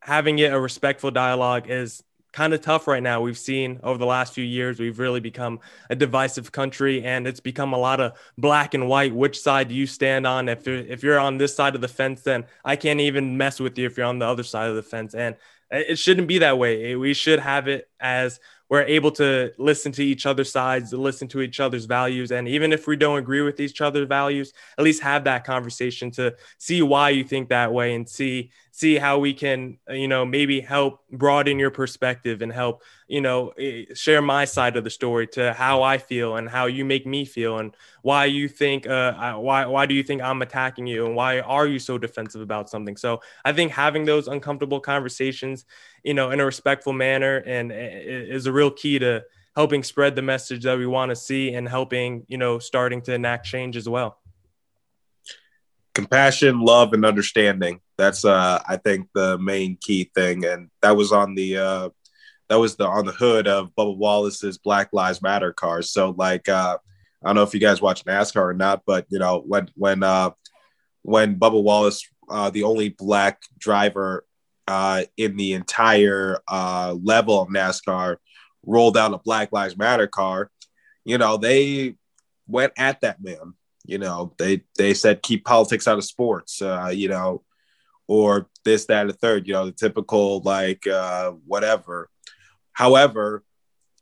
having 0.00 0.38
it 0.38 0.52
a 0.52 0.60
respectful 0.60 1.10
dialogue 1.10 1.68
is 1.68 2.02
kind 2.32 2.54
of 2.54 2.60
tough 2.60 2.86
right 2.86 3.02
now. 3.02 3.20
We've 3.20 3.38
seen 3.38 3.80
over 3.82 3.98
the 3.98 4.06
last 4.06 4.34
few 4.34 4.44
years, 4.44 4.78
we've 4.78 4.98
really 4.98 5.20
become 5.20 5.60
a 5.88 5.96
divisive 5.96 6.52
country 6.52 7.02
and 7.02 7.26
it's 7.26 7.40
become 7.40 7.72
a 7.72 7.78
lot 7.78 8.00
of 8.00 8.12
black 8.38 8.74
and 8.74 8.88
white. 8.88 9.14
Which 9.14 9.40
side 9.40 9.68
do 9.68 9.74
you 9.74 9.86
stand 9.86 10.26
on? 10.26 10.48
If 10.48 10.66
you're, 10.66 10.76
if 10.76 11.02
you're 11.02 11.18
on 11.18 11.38
this 11.38 11.56
side 11.56 11.74
of 11.74 11.80
the 11.80 11.88
fence, 11.88 12.22
then 12.22 12.44
I 12.64 12.76
can't 12.76 13.00
even 13.00 13.36
mess 13.36 13.58
with 13.58 13.76
you 13.78 13.86
if 13.86 13.96
you're 13.96 14.06
on 14.06 14.18
the 14.18 14.26
other 14.26 14.44
side 14.44 14.68
of 14.68 14.76
the 14.76 14.82
fence. 14.82 15.14
And 15.14 15.36
it 15.70 15.98
shouldn't 15.98 16.28
be 16.28 16.38
that 16.38 16.58
way. 16.58 16.96
We 16.96 17.14
should 17.14 17.38
have 17.40 17.68
it 17.68 17.88
as 17.98 18.40
we're 18.70 18.82
able 18.84 19.10
to 19.10 19.52
listen 19.58 19.90
to 19.92 20.02
each 20.02 20.26
other's 20.26 20.50
sides, 20.50 20.92
listen 20.92 21.26
to 21.28 21.40
each 21.40 21.58
other's 21.58 21.86
values. 21.86 22.30
And 22.30 22.46
even 22.46 22.72
if 22.72 22.86
we 22.86 22.96
don't 22.96 23.18
agree 23.18 23.42
with 23.42 23.58
each 23.58 23.80
other's 23.80 24.06
values, 24.06 24.52
at 24.78 24.84
least 24.84 25.02
have 25.02 25.24
that 25.24 25.44
conversation 25.44 26.12
to 26.12 26.36
see 26.58 26.80
why 26.80 27.10
you 27.10 27.24
think 27.24 27.48
that 27.48 27.72
way 27.72 27.94
and 27.94 28.08
see 28.08 28.52
see 28.72 28.96
how 28.96 29.18
we 29.18 29.34
can, 29.34 29.78
you 29.88 30.08
know, 30.08 30.24
maybe 30.24 30.60
help 30.60 31.00
broaden 31.10 31.58
your 31.58 31.70
perspective 31.70 32.42
and 32.42 32.52
help, 32.52 32.82
you 33.08 33.20
know, 33.20 33.48
eh, 33.58 33.84
share 33.94 34.22
my 34.22 34.44
side 34.44 34.76
of 34.76 34.84
the 34.84 34.90
story 34.90 35.26
to 35.28 35.52
how 35.52 35.82
I 35.82 35.98
feel 35.98 36.36
and 36.36 36.48
how 36.48 36.66
you 36.66 36.84
make 36.84 37.06
me 37.06 37.24
feel 37.24 37.58
and 37.58 37.74
why 38.02 38.26
you 38.26 38.48
think, 38.48 38.86
uh, 38.86 39.34
why, 39.34 39.66
why 39.66 39.86
do 39.86 39.94
you 39.94 40.02
think 40.02 40.22
I'm 40.22 40.42
attacking 40.42 40.86
you 40.86 41.06
and 41.06 41.16
why 41.16 41.40
are 41.40 41.66
you 41.66 41.78
so 41.78 41.98
defensive 41.98 42.40
about 42.40 42.70
something? 42.70 42.96
So 42.96 43.20
I 43.44 43.52
think 43.52 43.72
having 43.72 44.04
those 44.04 44.28
uncomfortable 44.28 44.80
conversations, 44.80 45.64
you 46.04 46.14
know, 46.14 46.30
in 46.30 46.40
a 46.40 46.44
respectful 46.44 46.92
manner 46.92 47.38
and 47.46 47.72
eh, 47.72 48.00
is 48.04 48.46
a 48.46 48.52
real 48.52 48.70
key 48.70 48.98
to 49.00 49.24
helping 49.56 49.82
spread 49.82 50.14
the 50.14 50.22
message 50.22 50.62
that 50.62 50.78
we 50.78 50.86
want 50.86 51.10
to 51.10 51.16
see 51.16 51.52
and 51.54 51.68
helping, 51.68 52.24
you 52.28 52.38
know, 52.38 52.58
starting 52.58 53.02
to 53.02 53.12
enact 53.14 53.46
change 53.46 53.76
as 53.76 53.88
well 53.88 54.19
compassion, 55.94 56.60
love, 56.60 56.92
and 56.92 57.04
understanding. 57.04 57.80
That's 57.98 58.24
uh, 58.24 58.62
I 58.66 58.76
think 58.76 59.08
the 59.14 59.38
main 59.38 59.76
key 59.80 60.10
thing, 60.14 60.44
and 60.44 60.70
that 60.82 60.96
was 60.96 61.12
on 61.12 61.34
the 61.34 61.58
uh, 61.58 61.88
that 62.48 62.58
was 62.58 62.76
the 62.76 62.86
on 62.86 63.06
the 63.06 63.12
hood 63.12 63.46
of 63.46 63.74
Bubba 63.76 63.96
Wallace's 63.96 64.58
Black 64.58 64.92
Lives 64.92 65.22
Matter 65.22 65.52
car. 65.52 65.82
So 65.82 66.14
like, 66.16 66.48
uh, 66.48 66.78
I 67.22 67.26
don't 67.26 67.36
know 67.36 67.42
if 67.42 67.54
you 67.54 67.60
guys 67.60 67.82
watch 67.82 68.04
NASCAR 68.04 68.42
or 68.42 68.54
not, 68.54 68.82
but 68.86 69.06
you 69.08 69.18
know 69.18 69.42
when 69.46 69.68
when 69.74 70.02
uh, 70.02 70.30
when 71.02 71.38
Bubba 71.38 71.62
Wallace, 71.62 72.06
uh, 72.28 72.50
the 72.50 72.64
only 72.64 72.90
black 72.90 73.40
driver 73.58 74.24
uh, 74.68 75.04
in 75.16 75.36
the 75.36 75.52
entire 75.54 76.38
uh, 76.48 76.96
level 77.02 77.40
of 77.40 77.48
NASCAR, 77.48 78.16
rolled 78.64 78.96
out 78.96 79.14
a 79.14 79.18
Black 79.18 79.52
Lives 79.52 79.76
Matter 79.76 80.06
car, 80.06 80.50
you 81.04 81.18
know 81.18 81.36
they 81.36 81.96
went 82.46 82.72
at 82.76 83.00
that 83.02 83.22
man 83.22 83.54
you 83.84 83.98
know, 83.98 84.34
they 84.38 84.62
they 84.76 84.94
said 84.94 85.22
keep 85.22 85.44
politics 85.44 85.88
out 85.88 85.98
of 85.98 86.04
sports. 86.04 86.60
Uh, 86.62 86.90
you 86.92 87.08
know, 87.08 87.42
or 88.06 88.48
this, 88.64 88.86
that, 88.86 89.02
and 89.02 89.10
the 89.10 89.14
third. 89.14 89.46
You 89.46 89.54
know, 89.54 89.66
the 89.66 89.72
typical 89.72 90.40
like 90.40 90.86
uh, 90.86 91.32
whatever. 91.46 92.08
However, 92.72 93.44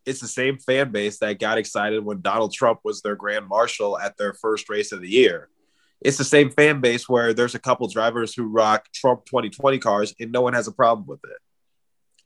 it's 0.07 0.21
the 0.21 0.29
same 0.29 0.59
fan 0.59 0.91
base 0.91 1.19
that 1.19 1.39
got 1.39 1.59
excited 1.59 2.05
when 2.05 2.23
Donald 2.23 2.53
Trump 2.53 2.81
was 2.85 3.03
their 3.03 3.17
grand 3.17 3.47
marshal 3.47 3.99
at 3.99 4.17
their 4.17 4.33
first 4.33 4.69
race 4.71 4.93
of 4.93 5.01
the 5.03 5.09
year. 5.09 5.49
It's 6.01 6.17
the 6.17 6.25
same 6.25 6.51
fan 6.51 6.81
base 6.81 7.09
where 7.09 7.35
there's 7.35 7.55
a 7.55 7.59
couple 7.61 7.87
drivers 7.89 8.33
who 8.35 8.45
rock 8.45 8.87
Trump 8.95 9.27
2020 9.27 9.79
cars 9.79 10.15
and 10.19 10.31
no 10.31 10.41
one 10.41 10.55
has 10.55 10.69
a 10.69 10.73
problem 10.73 11.07
with 11.07 11.21
it. 11.25 11.39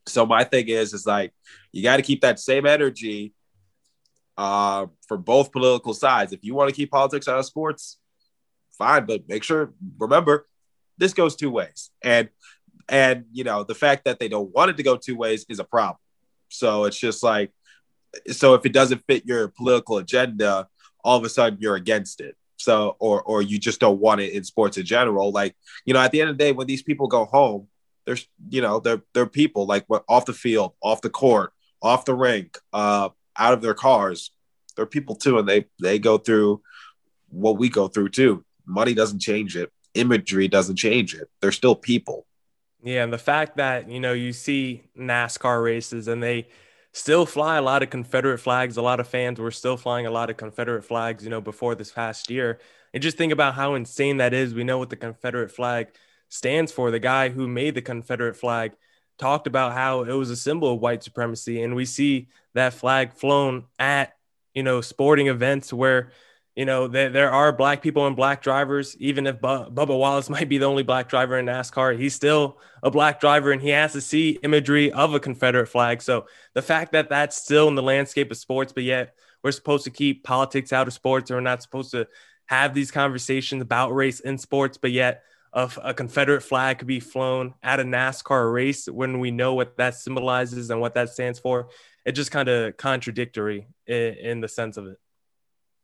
So 0.05 0.25
my 0.25 0.43
thing 0.43 0.67
is, 0.69 0.93
is 0.93 1.05
like 1.05 1.33
you 1.71 1.83
got 1.83 1.97
to 1.97 2.03
keep 2.03 2.21
that 2.21 2.39
same 2.39 2.65
energy 2.65 3.33
uh, 4.37 4.87
for 5.07 5.17
both 5.17 5.51
political 5.51 5.93
sides. 5.93 6.33
If 6.33 6.43
you 6.43 6.55
want 6.55 6.69
to 6.69 6.75
keep 6.75 6.91
politics 6.91 7.27
out 7.27 7.39
of 7.39 7.45
sports, 7.45 7.97
fine, 8.77 9.05
but 9.05 9.27
make 9.27 9.43
sure 9.43 9.73
remember 9.97 10.47
this 10.97 11.13
goes 11.13 11.35
two 11.35 11.49
ways. 11.49 11.91
And 12.03 12.29
and 12.89 13.25
you 13.31 13.43
know 13.43 13.63
the 13.63 13.75
fact 13.75 14.05
that 14.05 14.19
they 14.19 14.27
don't 14.27 14.53
want 14.53 14.71
it 14.71 14.77
to 14.77 14.83
go 14.83 14.97
two 14.97 15.15
ways 15.15 15.45
is 15.49 15.59
a 15.59 15.63
problem. 15.63 15.97
So 16.49 16.85
it's 16.85 16.99
just 16.99 17.23
like 17.23 17.51
so 18.31 18.53
if 18.53 18.65
it 18.65 18.73
doesn't 18.73 19.03
fit 19.07 19.25
your 19.25 19.47
political 19.47 19.97
agenda, 19.97 20.67
all 21.03 21.17
of 21.17 21.23
a 21.23 21.29
sudden 21.29 21.59
you're 21.61 21.75
against 21.75 22.21
it. 22.21 22.35
So 22.57 22.95
or 22.99 23.21
or 23.23 23.41
you 23.41 23.59
just 23.59 23.79
don't 23.79 23.99
want 23.99 24.21
it 24.21 24.33
in 24.33 24.43
sports 24.43 24.77
in 24.77 24.85
general. 24.85 25.31
Like 25.31 25.55
you 25.85 25.93
know, 25.93 25.99
at 25.99 26.11
the 26.11 26.21
end 26.21 26.29
of 26.29 26.37
the 26.37 26.43
day, 26.43 26.51
when 26.51 26.67
these 26.67 26.83
people 26.83 27.07
go 27.07 27.25
home, 27.25 27.67
there's 28.05 28.27
you 28.49 28.61
know 28.61 28.79
they're 28.79 29.01
they're 29.13 29.25
people 29.25 29.65
like 29.65 29.85
off 30.07 30.25
the 30.25 30.33
field, 30.33 30.73
off 30.81 31.01
the 31.01 31.09
court, 31.09 31.53
off 31.81 32.05
the 32.05 32.13
rink, 32.13 32.57
uh, 32.71 33.09
out 33.37 33.53
of 33.53 33.61
their 33.61 33.73
cars. 33.73 34.31
They're 34.75 34.85
people 34.85 35.15
too, 35.15 35.37
and 35.37 35.47
they 35.47 35.65
they 35.81 35.99
go 35.99 36.17
through 36.17 36.61
what 37.29 37.57
we 37.57 37.69
go 37.69 37.87
through 37.87 38.09
too. 38.09 38.43
Money 38.65 38.93
doesn't 38.93 39.19
change 39.19 39.55
it. 39.55 39.71
Imagery 39.93 40.47
doesn't 40.47 40.77
change 40.77 41.13
it. 41.13 41.29
They're 41.41 41.51
still 41.51 41.75
people. 41.75 42.25
Yeah, 42.83 43.03
and 43.03 43.13
the 43.13 43.17
fact 43.17 43.57
that 43.57 43.89
you 43.89 43.99
know 43.99 44.13
you 44.13 44.33
see 44.33 44.83
NASCAR 44.97 45.63
races 45.63 46.07
and 46.07 46.21
they 46.21 46.47
still 46.93 47.25
fly 47.25 47.57
a 47.57 47.61
lot 47.61 47.83
of 47.83 47.89
Confederate 47.89 48.37
flags. 48.37 48.77
A 48.77 48.81
lot 48.81 48.99
of 48.99 49.07
fans 49.07 49.39
were 49.39 49.51
still 49.51 49.77
flying 49.77 50.05
a 50.05 50.11
lot 50.11 50.29
of 50.29 50.37
Confederate 50.37 50.83
flags, 50.83 51.23
you 51.23 51.29
know, 51.29 51.41
before 51.41 51.75
this 51.75 51.91
past 51.91 52.29
year. 52.29 52.59
And 52.93 53.01
just 53.01 53.17
think 53.17 53.33
about 53.33 53.55
how 53.55 53.73
insane 53.73 54.17
that 54.17 54.33
is. 54.33 54.53
We 54.53 54.63
know 54.63 54.77
what 54.77 54.91
the 54.91 54.95
Confederate 54.95 55.51
flag 55.51 55.87
stands 56.29 56.71
for. 56.71 56.91
The 56.91 56.99
guy 56.99 57.29
who 57.29 57.47
made 57.47 57.75
the 57.75 57.81
Confederate 57.81 58.35
flag 58.35 58.73
talked 59.17 59.47
about 59.47 59.73
how 59.73 60.03
it 60.03 60.13
was 60.13 60.29
a 60.29 60.35
symbol 60.35 60.73
of 60.73 60.79
white 60.79 61.03
supremacy 61.03 61.61
and 61.61 61.75
we 61.75 61.85
see 61.85 62.27
that 62.53 62.73
flag 62.73 63.13
flown 63.13 63.65
at 63.79 64.13
you 64.53 64.63
know 64.63 64.81
sporting 64.81 65.27
events 65.27 65.71
where 65.71 66.11
you 66.55 66.65
know, 66.65 66.87
there, 66.87 67.09
there 67.09 67.31
are 67.31 67.51
black 67.51 67.81
people 67.81 68.05
and 68.05 68.15
black 68.15 68.41
drivers. 68.41 68.95
Even 68.97 69.25
if 69.25 69.41
Bu- 69.41 69.71
Bubba 69.71 69.97
Wallace 69.97 70.29
might 70.29 70.49
be 70.49 70.57
the 70.57 70.65
only 70.65 70.83
black 70.83 71.09
driver 71.09 71.37
in 71.39 71.45
NASCAR, 71.45 71.97
he's 71.97 72.13
still 72.13 72.59
a 72.83 72.91
black 72.91 73.19
driver 73.19 73.51
and 73.51 73.61
he 73.61 73.69
has 73.69 73.93
to 73.93 74.01
see 74.01 74.39
imagery 74.43 74.91
of 74.91 75.13
a 75.13 75.19
Confederate 75.19 75.67
flag. 75.67 76.01
So 76.01 76.27
the 76.53 76.61
fact 76.61 76.91
that 76.91 77.09
that's 77.09 77.37
still 77.37 77.67
in 77.67 77.75
the 77.75 77.81
landscape 77.81 78.29
of 78.29 78.37
sports, 78.37 78.71
but 78.71 78.83
yet 78.83 79.15
we're 79.43 79.51
supposed 79.51 79.83
to 79.85 79.89
keep 79.89 80.23
politics 80.23 80.71
out 80.71 80.87
of 80.87 80.93
sports 80.93 81.31
or 81.31 81.35
we're 81.35 81.41
not 81.41 81.63
supposed 81.63 81.91
to 81.91 82.07
have 82.45 82.73
these 82.73 82.91
conversations 82.91 83.61
about 83.61 83.95
race 83.95 84.19
in 84.19 84.37
sports, 84.37 84.77
but 84.77 84.91
yet 84.91 85.23
a, 85.53 85.69
a 85.83 85.93
Confederate 85.93 86.41
flag 86.41 86.79
could 86.79 86.87
be 86.87 86.99
flown 86.99 87.53
at 87.61 87.79
a 87.79 87.83
NASCAR 87.83 88.51
race 88.51 88.87
when 88.87 89.19
we 89.19 89.31
know 89.31 89.53
what 89.53 89.77
that 89.77 89.95
symbolizes 89.95 90.69
and 90.69 90.81
what 90.81 90.95
that 90.95 91.09
stands 91.09 91.39
for. 91.39 91.69
It 92.05 92.13
just 92.13 92.31
kind 92.31 92.49
of 92.49 92.75
contradictory 92.77 93.67
in, 93.85 94.13
in 94.15 94.41
the 94.41 94.47
sense 94.47 94.77
of 94.77 94.87
it. 94.87 94.97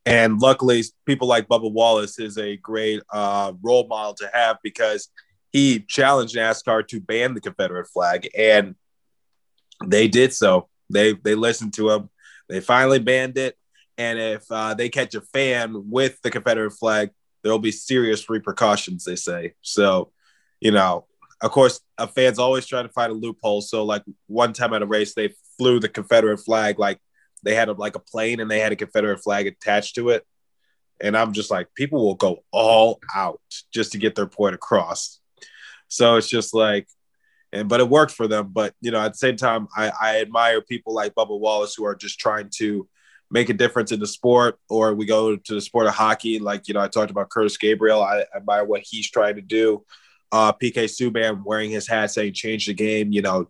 And 0.06 0.40
luckily, 0.40 0.84
people 1.06 1.28
like 1.28 1.48
Bubba 1.48 1.72
Wallace 1.72 2.20
is 2.20 2.38
a 2.38 2.58
great 2.58 3.02
uh, 3.14 3.54
role 3.62 3.88
model 3.88 4.16
to 4.16 4.30
have 4.34 4.58
because 4.64 5.10
he 5.52 5.80
challenged 5.88 6.36
NASCAR 6.36 6.88
to 6.88 7.00
ban 7.00 7.34
the 7.34 7.42
Confederate 7.42 7.88
flag, 7.88 8.28
and 8.38 8.76
they 9.86 10.08
did 10.08 10.34
so. 10.34 10.68
They 10.90 11.14
they 11.14 11.36
listened 11.36 11.74
to 11.76 11.92
him. 11.92 12.10
They 12.48 12.60
finally 12.60 13.00
banned 13.00 13.38
it, 13.38 13.56
and 13.98 14.18
if 14.18 14.46
uh, 14.50 14.74
they 14.74 14.90
catch 14.90 15.14
a 15.14 15.22
fan 15.22 15.90
with 15.90 16.20
the 16.22 16.32
Confederate 16.32 16.72
flag, 16.72 17.12
there 17.44 17.52
will 17.52 17.60
be 17.60 17.72
serious 17.72 18.30
repercussions. 18.30 19.06
They 19.06 19.16
say 19.16 19.54
so. 19.62 20.12
You 20.60 20.72
know, 20.72 21.06
of 21.42 21.52
course, 21.52 21.80
a 21.98 22.08
fan's 22.08 22.40
always 22.40 22.66
trying 22.66 22.86
to 22.86 22.94
find 22.94 23.12
a 23.12 23.16
loophole. 23.16 23.62
So, 23.62 23.86
like 23.86 24.04
one 24.28 24.54
time 24.54 24.74
at 24.74 24.82
a 24.82 24.86
race, 24.86 25.14
they 25.14 25.34
flew 25.58 25.80
the 25.80 25.90
Confederate 25.90 26.40
flag 26.40 26.80
like 26.80 27.00
they 27.44 27.56
had 27.56 27.70
a, 27.70 27.74
like 27.74 27.96
a 27.96 28.00
plane 28.00 28.40
and 28.40 28.52
they 28.52 28.60
had 28.60 28.72
a 28.72 28.76
Confederate 28.76 29.20
flag 29.24 29.48
attached 29.48 29.96
to 29.96 30.10
it. 30.10 30.26
And 31.02 31.16
I'm 31.16 31.32
just 31.32 31.50
like, 31.50 31.74
people 31.76 32.06
will 32.06 32.16
go 32.16 32.44
all 32.52 33.00
out 33.16 33.40
just 33.74 33.94
to 33.94 33.98
get 33.98 34.16
their 34.16 34.26
point 34.28 34.56
across. 34.56 35.22
So 35.88 36.18
it's 36.18 36.28
just 36.28 36.54
like, 36.54 36.88
and 37.54 37.70
but 37.70 37.80
it 37.80 37.90
worked 37.90 38.12
for 38.12 38.28
them. 38.28 38.50
But 38.52 38.74
you 38.82 38.92
know, 38.92 39.00
at 39.00 39.14
the 39.14 39.18
same 39.18 39.38
time, 39.38 39.68
I, 39.76 39.92
I 40.00 40.22
admire 40.22 40.62
people 40.62 40.94
like 40.94 41.16
Bubba 41.16 41.40
Wallace 41.40 41.74
who 41.74 41.86
are 41.86 41.96
just 41.96 42.20
trying 42.20 42.50
to 42.58 42.88
make 43.32 43.50
a 43.50 43.54
difference 43.54 43.92
in 43.92 44.00
the 44.00 44.08
sport. 44.08 44.60
Or 44.70 44.94
we 44.94 45.06
go 45.06 45.36
to 45.36 45.54
the 45.54 45.62
sport 45.62 45.88
of 45.88 45.94
hockey, 45.94 46.40
like 46.40 46.68
you 46.68 46.74
know, 46.74 46.82
I 46.82 46.88
talked 46.88 47.12
about 47.12 47.30
Curtis 47.30 47.58
Gabriel. 47.58 48.02
I, 48.02 48.20
I 48.34 48.38
admire 48.38 48.66
what 48.66 48.82
he's 48.84 49.10
trying 49.10 49.36
to 49.36 49.42
do. 49.42 49.84
Uh, 50.32 50.54
PK 50.54 50.86
Subban 50.86 51.44
wearing 51.44 51.72
his 51.72 51.88
hat 51.88 52.12
saying 52.12 52.34
change 52.34 52.68
the 52.68 52.74
game. 52.74 53.12
You 53.12 53.22
know, 53.22 53.50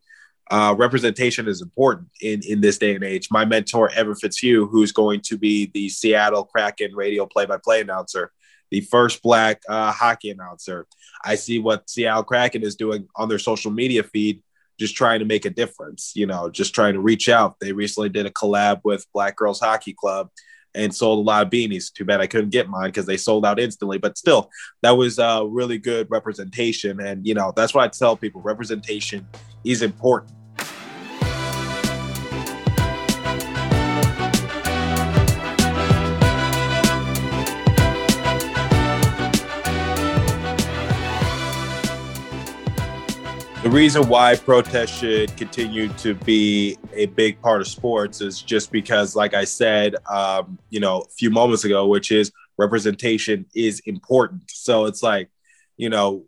uh, 0.49 0.73
representation 0.77 1.47
is 1.47 1.61
important 1.61 2.07
in, 2.21 2.41
in 2.47 2.61
this 2.61 2.77
day 2.77 2.95
and 2.95 3.03
age. 3.03 3.27
My 3.29 3.45
mentor, 3.45 3.91
Everett 3.93 4.19
Fitzhugh, 4.19 4.67
who's 4.67 4.91
going 4.91 5.21
to 5.21 5.37
be 5.37 5.69
the 5.73 5.89
Seattle 5.89 6.45
Kraken 6.45 6.95
radio 6.95 7.25
play 7.25 7.45
by 7.45 7.57
play 7.57 7.81
announcer, 7.81 8.31
the 8.71 8.81
first 8.81 9.21
black 9.21 9.61
uh, 9.69 9.91
hockey 9.91 10.31
announcer. 10.31 10.87
I 11.23 11.35
see 11.35 11.59
what 11.59 11.89
Seattle 11.89 12.23
Kraken 12.23 12.63
is 12.63 12.75
doing 12.75 13.07
on 13.15 13.29
their 13.29 13.39
social 13.39 13.71
media 13.71 14.03
feed, 14.03 14.41
just 14.79 14.95
trying 14.95 15.19
to 15.19 15.25
make 15.25 15.45
a 15.45 15.49
difference, 15.49 16.13
you 16.15 16.25
know, 16.25 16.49
just 16.49 16.73
trying 16.73 16.93
to 16.93 17.01
reach 17.01 17.27
out. 17.27 17.57
They 17.59 17.73
recently 17.73 18.09
did 18.09 18.25
a 18.25 18.31
collab 18.31 18.79
with 18.83 19.05
Black 19.13 19.35
Girls 19.35 19.59
Hockey 19.59 19.93
Club 19.93 20.29
and 20.73 20.95
sold 20.95 21.19
a 21.19 21.21
lot 21.21 21.45
of 21.45 21.51
beanies. 21.51 21.91
Too 21.91 22.05
bad 22.05 22.21
I 22.21 22.27
couldn't 22.27 22.51
get 22.51 22.69
mine 22.69 22.89
because 22.89 23.05
they 23.05 23.17
sold 23.17 23.45
out 23.45 23.59
instantly. 23.59 23.97
But 23.97 24.17
still, 24.17 24.49
that 24.81 24.91
was 24.91 25.19
a 25.19 25.45
really 25.45 25.77
good 25.77 26.07
representation. 26.09 27.01
And, 27.01 27.27
you 27.27 27.33
know, 27.33 27.51
that's 27.55 27.73
what 27.73 27.83
I 27.83 27.87
tell 27.89 28.15
people 28.15 28.41
representation 28.41 29.27
is 29.65 29.81
important. 29.81 30.38
The 43.69 43.75
reason 43.75 44.09
why 44.09 44.35
protests 44.35 44.97
should 44.97 45.37
continue 45.37 45.89
to 45.89 46.15
be 46.15 46.75
a 46.93 47.05
big 47.05 47.39
part 47.39 47.61
of 47.61 47.67
sports 47.67 48.19
is 48.19 48.41
just 48.41 48.71
because, 48.71 49.15
like 49.15 49.35
I 49.35 49.43
said, 49.43 49.95
um, 50.09 50.57
you 50.71 50.79
know, 50.79 51.01
a 51.01 51.09
few 51.09 51.29
moments 51.29 51.65
ago, 51.65 51.85
which 51.85 52.11
is 52.11 52.31
representation 52.57 53.45
is 53.53 53.79
important. 53.85 54.41
So 54.47 54.85
it's 54.85 55.03
like, 55.03 55.29
you 55.77 55.91
know, 55.91 56.25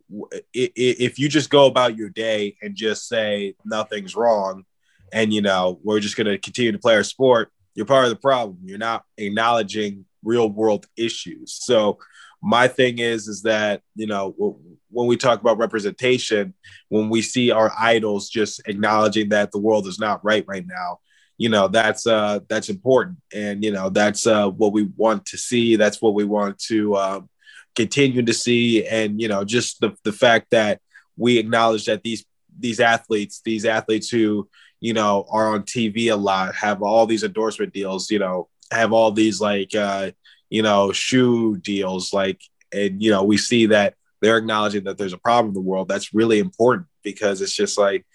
if 0.54 1.18
you 1.18 1.30
just 1.30 1.50
go 1.50 1.66
about 1.66 1.98
your 1.98 2.10
day 2.10 2.58
and 2.62 2.76
just 2.76 3.08
say 3.08 3.56
nothing's 3.66 4.16
wrong, 4.16 4.64
and 5.12 5.34
you 5.34 5.42
know, 5.42 5.80
we're 5.84 6.00
just 6.00 6.18
going 6.18 6.28
to 6.28 6.38
continue 6.38 6.74
to 6.74 6.78
play 6.78 6.94
our 6.94 7.04
sport, 7.04 7.52
you're 7.74 7.88
part 7.88 8.04
of 8.04 8.12
the 8.12 8.18
problem. 8.18 8.60
You're 8.66 8.78
not 8.78 9.04
acknowledging 9.18 10.06
real 10.24 10.48
world 10.48 10.86
issues. 10.96 11.54
So 11.56 11.98
my 12.42 12.68
thing 12.68 13.00
is, 13.00 13.28
is 13.28 13.44
that 13.44 13.82
you 13.96 14.08
know 14.08 14.58
when 14.90 15.08
we 15.08 15.18
talk 15.18 15.40
about 15.40 15.58
representation, 15.58 16.54
when 16.90 17.10
we 17.10 17.22
see 17.22 17.52
our 17.52 17.72
idols 17.78 18.30
just 18.30 18.62
acknowledging 18.68 19.30
that 19.30 19.52
the 19.52 19.60
world 19.60 19.88
is 19.88 20.00
not 20.00 20.24
right 20.24 20.46
right 20.48 20.66
now, 20.66 21.00
you 21.38 21.50
know 21.50 21.68
that's 21.68 22.08
uh 22.08 22.40
that's 22.50 22.70
important. 22.70 23.18
And 23.34 23.64
you 23.64 23.72
know 23.72 23.90
that's 23.90 24.26
uh 24.28 24.50
what 24.50 24.74
we 24.74 24.84
want 24.96 25.26
to 25.28 25.38
see. 25.38 25.76
That's 25.76 26.02
what 26.02 26.14
we 26.14 26.24
want 26.24 26.60
to 26.68 26.96
um, 26.96 27.30
continue 27.76 28.24
to 28.24 28.34
see. 28.34 28.86
And 28.86 29.22
you 29.22 29.28
know 29.28 29.44
just 29.44 29.80
the, 29.80 29.96
the 30.04 30.14
fact 30.14 30.48
that 30.52 30.82
we 31.18 31.38
acknowledge 31.38 31.86
that 31.86 32.04
these 32.04 32.26
these 32.58 32.80
athletes 32.80 33.42
these 33.44 33.66
athletes 33.66 34.10
who 34.10 34.48
you 34.80 34.94
know 34.94 35.26
are 35.30 35.54
on 35.54 35.64
tv 35.64 36.12
a 36.12 36.16
lot 36.16 36.54
have 36.56 36.82
all 36.82 37.06
these 37.06 37.24
endorsement 37.24 37.74
deals 37.74 38.12
you 38.12 38.20
know 38.20 38.50
have 38.72 38.92
all 38.92 39.12
these 39.12 39.40
like 39.40 39.74
uh 39.76 40.12
you 40.52 40.62
know 40.62 40.92
shoe 40.92 41.58
deals 41.58 42.14
like 42.14 42.40
and 42.72 43.02
you 43.02 43.10
know 43.10 43.24
we 43.24 43.38
see 43.38 43.66
that 43.68 43.96
they're 44.22 44.38
acknowledging 44.38 44.84
that 44.84 44.98
there's 44.98 45.14
a 45.14 45.18
problem 45.18 45.48
in 45.48 45.54
the 45.54 45.62
world. 45.62 45.88
That's 45.88 46.14
really 46.14 46.38
important 46.38 46.88
because 47.04 47.42
it's 47.42 47.56
just 47.56 47.78
like 47.78 48.06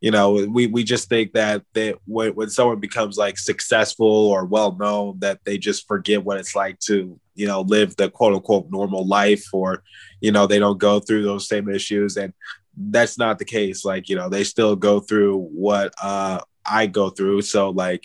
you 0.00 0.10
know 0.10 0.32
we 0.32 0.66
we 0.66 0.82
just 0.82 1.08
think 1.08 1.32
that 1.32 1.62
that 1.74 1.96
when, 2.06 2.34
when 2.34 2.50
someone 2.50 2.80
becomes 2.80 3.16
like 3.16 3.38
successful 3.38 4.06
or 4.06 4.44
well 4.44 4.76
known 4.76 5.18
that 5.20 5.38
they 5.44 5.56
just 5.56 5.86
forget 5.86 6.24
what 6.24 6.38
it's 6.38 6.56
like 6.56 6.78
to 6.80 7.18
you 7.34 7.46
know 7.46 7.60
live 7.62 7.94
the 7.96 8.10
quote 8.10 8.34
unquote 8.34 8.70
normal 8.70 9.06
life 9.06 9.46
or 9.52 9.82
you 10.20 10.32
know 10.32 10.46
they 10.46 10.58
don't 10.58 10.78
go 10.78 11.00
through 11.00 11.22
those 11.22 11.48
same 11.48 11.68
issues. 11.68 12.16
And 12.16 12.32
that's 12.76 13.16
not 13.16 13.38
the 13.38 13.44
case. 13.44 13.84
Like 13.84 14.08
you 14.08 14.16
know 14.16 14.28
they 14.28 14.44
still 14.44 14.74
go 14.74 15.00
through 15.00 15.38
what 15.38 15.94
uh 16.02 16.40
i 16.66 16.86
go 16.86 17.10
through. 17.10 17.42
So 17.42 17.70
like 17.70 18.04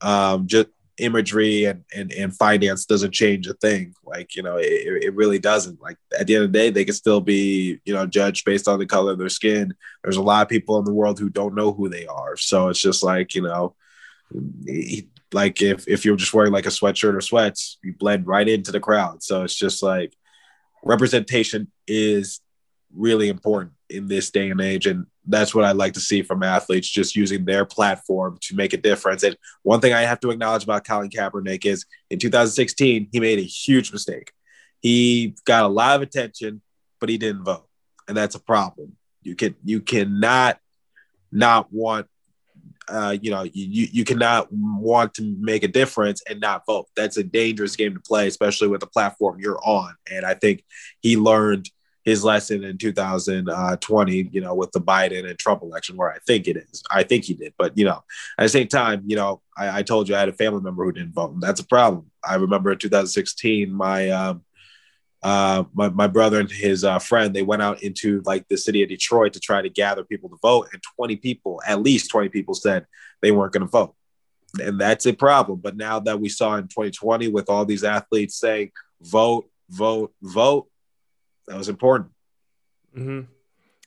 um 0.00 0.46
just 0.46 0.68
imagery 0.98 1.64
and, 1.64 1.84
and, 1.94 2.12
and 2.12 2.36
finance 2.36 2.86
doesn't 2.86 3.12
change 3.12 3.46
a 3.46 3.54
thing. 3.54 3.94
Like, 4.04 4.34
you 4.34 4.42
know, 4.42 4.56
it, 4.56 5.04
it 5.04 5.14
really 5.14 5.38
doesn't. 5.38 5.80
Like 5.80 5.96
at 6.18 6.26
the 6.26 6.36
end 6.36 6.44
of 6.44 6.52
the 6.52 6.58
day, 6.58 6.70
they 6.70 6.84
can 6.84 6.94
still 6.94 7.20
be, 7.20 7.80
you 7.84 7.94
know, 7.94 8.06
judged 8.06 8.44
based 8.44 8.68
on 8.68 8.78
the 8.78 8.86
color 8.86 9.12
of 9.12 9.18
their 9.18 9.28
skin. 9.28 9.74
There's 10.02 10.16
a 10.16 10.22
lot 10.22 10.42
of 10.42 10.48
people 10.48 10.78
in 10.78 10.84
the 10.84 10.94
world 10.94 11.18
who 11.18 11.28
don't 11.28 11.54
know 11.54 11.72
who 11.72 11.88
they 11.88 12.06
are. 12.06 12.36
So 12.36 12.68
it's 12.68 12.80
just 12.80 13.02
like, 13.02 13.34
you 13.34 13.42
know, 13.42 13.74
like 15.32 15.60
if, 15.60 15.86
if 15.86 16.04
you're 16.04 16.16
just 16.16 16.34
wearing 16.34 16.52
like 16.52 16.66
a 16.66 16.70
sweatshirt 16.70 17.14
or 17.14 17.20
sweats, 17.20 17.78
you 17.82 17.94
blend 17.98 18.26
right 18.26 18.48
into 18.48 18.72
the 18.72 18.80
crowd. 18.80 19.22
So 19.22 19.42
it's 19.42 19.54
just 19.54 19.82
like 19.82 20.14
representation 20.82 21.70
is 21.86 22.40
really 22.94 23.28
important 23.28 23.72
in 23.90 24.08
this 24.08 24.30
day 24.30 24.50
and 24.50 24.60
age. 24.60 24.86
And 24.86 25.06
that's 25.26 25.54
what 25.54 25.64
I 25.64 25.72
like 25.72 25.94
to 25.94 26.00
see 26.00 26.22
from 26.22 26.42
athletes, 26.42 26.88
just 26.88 27.16
using 27.16 27.44
their 27.44 27.64
platform 27.64 28.38
to 28.42 28.54
make 28.54 28.72
a 28.72 28.76
difference. 28.76 29.22
And 29.22 29.36
one 29.62 29.80
thing 29.80 29.92
I 29.92 30.02
have 30.02 30.20
to 30.20 30.30
acknowledge 30.30 30.64
about 30.64 30.86
Colin 30.86 31.10
Kaepernick 31.10 31.64
is 31.64 31.84
in 32.10 32.18
2016, 32.18 33.08
he 33.12 33.20
made 33.20 33.38
a 33.38 33.42
huge 33.42 33.92
mistake. 33.92 34.32
He 34.80 35.34
got 35.44 35.64
a 35.64 35.68
lot 35.68 35.96
of 35.96 36.02
attention, 36.02 36.62
but 37.00 37.08
he 37.08 37.18
didn't 37.18 37.44
vote. 37.44 37.66
And 38.08 38.16
that's 38.16 38.34
a 38.34 38.40
problem. 38.40 38.96
You 39.22 39.34
can 39.34 39.56
you 39.64 39.80
cannot 39.80 40.58
not 41.32 41.72
want 41.72 42.06
uh, 42.88 43.16
you 43.20 43.30
know, 43.30 43.42
you 43.42 43.88
you 43.92 44.04
cannot 44.04 44.48
want 44.52 45.14
to 45.14 45.36
make 45.40 45.64
a 45.64 45.68
difference 45.68 46.22
and 46.28 46.40
not 46.40 46.64
vote. 46.66 46.86
That's 46.94 47.16
a 47.16 47.24
dangerous 47.24 47.74
game 47.74 47.94
to 47.94 48.00
play, 48.00 48.28
especially 48.28 48.68
with 48.68 48.80
the 48.80 48.86
platform 48.86 49.40
you're 49.40 49.60
on. 49.64 49.94
And 50.10 50.24
I 50.24 50.34
think 50.34 50.64
he 51.00 51.16
learned 51.16 51.68
his 52.06 52.22
lesson 52.22 52.62
in 52.62 52.78
2020, 52.78 54.30
you 54.32 54.40
know, 54.40 54.54
with 54.54 54.70
the 54.70 54.80
Biden 54.80 55.28
and 55.28 55.36
Trump 55.36 55.62
election, 55.62 55.96
where 55.96 56.12
I 56.12 56.18
think 56.24 56.46
it 56.46 56.56
is. 56.56 56.84
I 56.88 57.02
think 57.02 57.24
he 57.24 57.34
did. 57.34 57.52
But, 57.58 57.76
you 57.76 57.84
know, 57.84 58.04
at 58.38 58.44
the 58.44 58.48
same 58.48 58.68
time, 58.68 59.02
you 59.08 59.16
know, 59.16 59.42
I, 59.58 59.78
I 59.78 59.82
told 59.82 60.08
you 60.08 60.14
I 60.14 60.20
had 60.20 60.28
a 60.28 60.32
family 60.32 60.62
member 60.62 60.84
who 60.84 60.92
didn't 60.92 61.14
vote. 61.14 61.32
And 61.32 61.42
that's 61.42 61.58
a 61.58 61.66
problem. 61.66 62.08
I 62.24 62.36
remember 62.36 62.70
in 62.70 62.78
2016, 62.78 63.72
my, 63.72 64.08
um, 64.10 64.44
uh, 65.24 65.64
my, 65.74 65.88
my 65.88 66.06
brother 66.06 66.38
and 66.38 66.48
his 66.48 66.84
uh, 66.84 67.00
friend, 67.00 67.34
they 67.34 67.42
went 67.42 67.62
out 67.62 67.82
into 67.82 68.22
like 68.24 68.46
the 68.46 68.56
city 68.56 68.84
of 68.84 68.88
Detroit 68.88 69.32
to 69.32 69.40
try 69.40 69.60
to 69.60 69.68
gather 69.68 70.04
people 70.04 70.30
to 70.30 70.38
vote. 70.40 70.68
And 70.72 70.80
20 70.94 71.16
people, 71.16 71.60
at 71.66 71.82
least 71.82 72.12
20 72.12 72.28
people 72.28 72.54
said 72.54 72.86
they 73.20 73.32
weren't 73.32 73.52
going 73.52 73.66
to 73.66 73.70
vote. 73.70 73.96
And 74.62 74.80
that's 74.80 75.06
a 75.06 75.12
problem. 75.12 75.58
But 75.58 75.76
now 75.76 75.98
that 75.98 76.20
we 76.20 76.28
saw 76.28 76.54
in 76.54 76.68
2020 76.68 77.26
with 77.28 77.50
all 77.50 77.64
these 77.64 77.82
athletes 77.82 78.38
saying, 78.38 78.70
vote, 79.02 79.50
vote, 79.70 80.14
vote, 80.22 80.68
that 81.46 81.56
was 81.56 81.68
important. 81.68 82.10
Mm-hmm. 82.96 83.22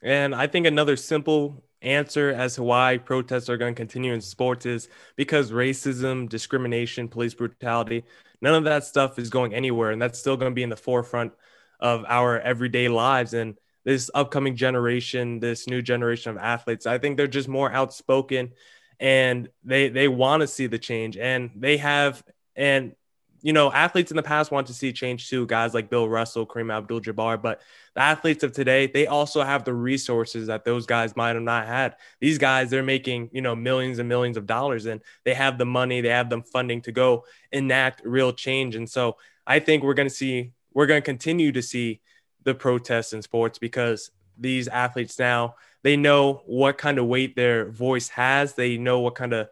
And 0.01 0.35
I 0.35 0.47
think 0.47 0.65
another 0.65 0.95
simple 0.95 1.63
answer 1.81 2.29
as 2.29 2.55
to 2.55 2.63
why 2.63 2.97
protests 2.97 3.49
are 3.49 3.57
going 3.57 3.73
to 3.73 3.77
continue 3.77 4.13
in 4.13 4.21
sports 4.21 4.65
is 4.65 4.89
because 5.15 5.51
racism, 5.51 6.27
discrimination, 6.27 7.07
police 7.07 7.33
brutality, 7.33 8.03
none 8.41 8.55
of 8.55 8.63
that 8.65 8.83
stuff 8.83 9.19
is 9.19 9.29
going 9.29 9.53
anywhere. 9.53 9.91
And 9.91 10.01
that's 10.01 10.19
still 10.19 10.37
going 10.37 10.51
to 10.51 10.55
be 10.55 10.63
in 10.63 10.69
the 10.69 10.75
forefront 10.75 11.33
of 11.79 12.05
our 12.07 12.39
everyday 12.39 12.87
lives. 12.87 13.33
And 13.33 13.57
this 13.85 14.11
upcoming 14.13 14.55
generation, 14.55 15.39
this 15.39 15.67
new 15.67 15.81
generation 15.81 16.31
of 16.31 16.37
athletes, 16.37 16.85
I 16.85 16.97
think 16.97 17.17
they're 17.17 17.27
just 17.27 17.47
more 17.47 17.71
outspoken 17.71 18.51
and 18.99 19.47
they 19.63 19.89
they 19.89 20.07
want 20.07 20.41
to 20.41 20.47
see 20.47 20.67
the 20.67 20.77
change 20.77 21.15
and 21.17 21.51
they 21.55 21.77
have 21.77 22.21
and 22.55 22.93
you 23.41 23.53
know, 23.53 23.71
athletes 23.71 24.11
in 24.11 24.17
the 24.17 24.23
past 24.23 24.51
want 24.51 24.67
to 24.67 24.73
see 24.73 24.91
change 24.91 25.29
too, 25.29 25.45
guys 25.45 25.73
like 25.73 25.89
Bill 25.89 26.07
Russell, 26.07 26.45
Kareem 26.45 26.73
Abdul 26.73 27.01
Jabbar, 27.01 27.41
but 27.41 27.61
the 27.95 28.01
athletes 28.01 28.43
of 28.43 28.51
today, 28.51 28.87
they 28.87 29.07
also 29.07 29.41
have 29.41 29.63
the 29.63 29.73
resources 29.73 30.47
that 30.47 30.65
those 30.65 30.85
guys 30.85 31.15
might 31.15 31.35
have 31.35 31.43
not 31.43 31.67
had. 31.67 31.95
These 32.19 32.37
guys, 32.37 32.69
they're 32.69 32.83
making, 32.83 33.29
you 33.31 33.41
know, 33.41 33.55
millions 33.55 33.99
and 33.99 34.09
millions 34.09 34.37
of 34.37 34.45
dollars 34.45 34.85
and 34.85 35.01
they 35.23 35.33
have 35.33 35.57
the 35.57 35.65
money, 35.65 36.01
they 36.01 36.09
have 36.09 36.29
the 36.29 36.41
funding 36.41 36.81
to 36.83 36.91
go 36.91 37.25
enact 37.51 38.01
real 38.05 38.33
change. 38.33 38.75
And 38.75 38.89
so 38.89 39.17
I 39.47 39.59
think 39.59 39.83
we're 39.83 39.93
going 39.93 40.09
to 40.09 40.13
see, 40.13 40.51
we're 40.73 40.87
going 40.87 41.01
to 41.01 41.05
continue 41.05 41.51
to 41.51 41.61
see 41.61 42.01
the 42.43 42.55
protests 42.55 43.13
in 43.13 43.21
sports 43.21 43.57
because 43.57 44.11
these 44.37 44.67
athletes 44.67 45.19
now, 45.19 45.55
they 45.81 45.95
know 45.95 46.41
what 46.45 46.77
kind 46.77 46.97
of 46.97 47.05
weight 47.05 47.35
their 47.35 47.69
voice 47.69 48.09
has, 48.09 48.53
they 48.53 48.77
know 48.77 48.99
what 48.99 49.15
kind 49.15 49.33
of 49.33 49.49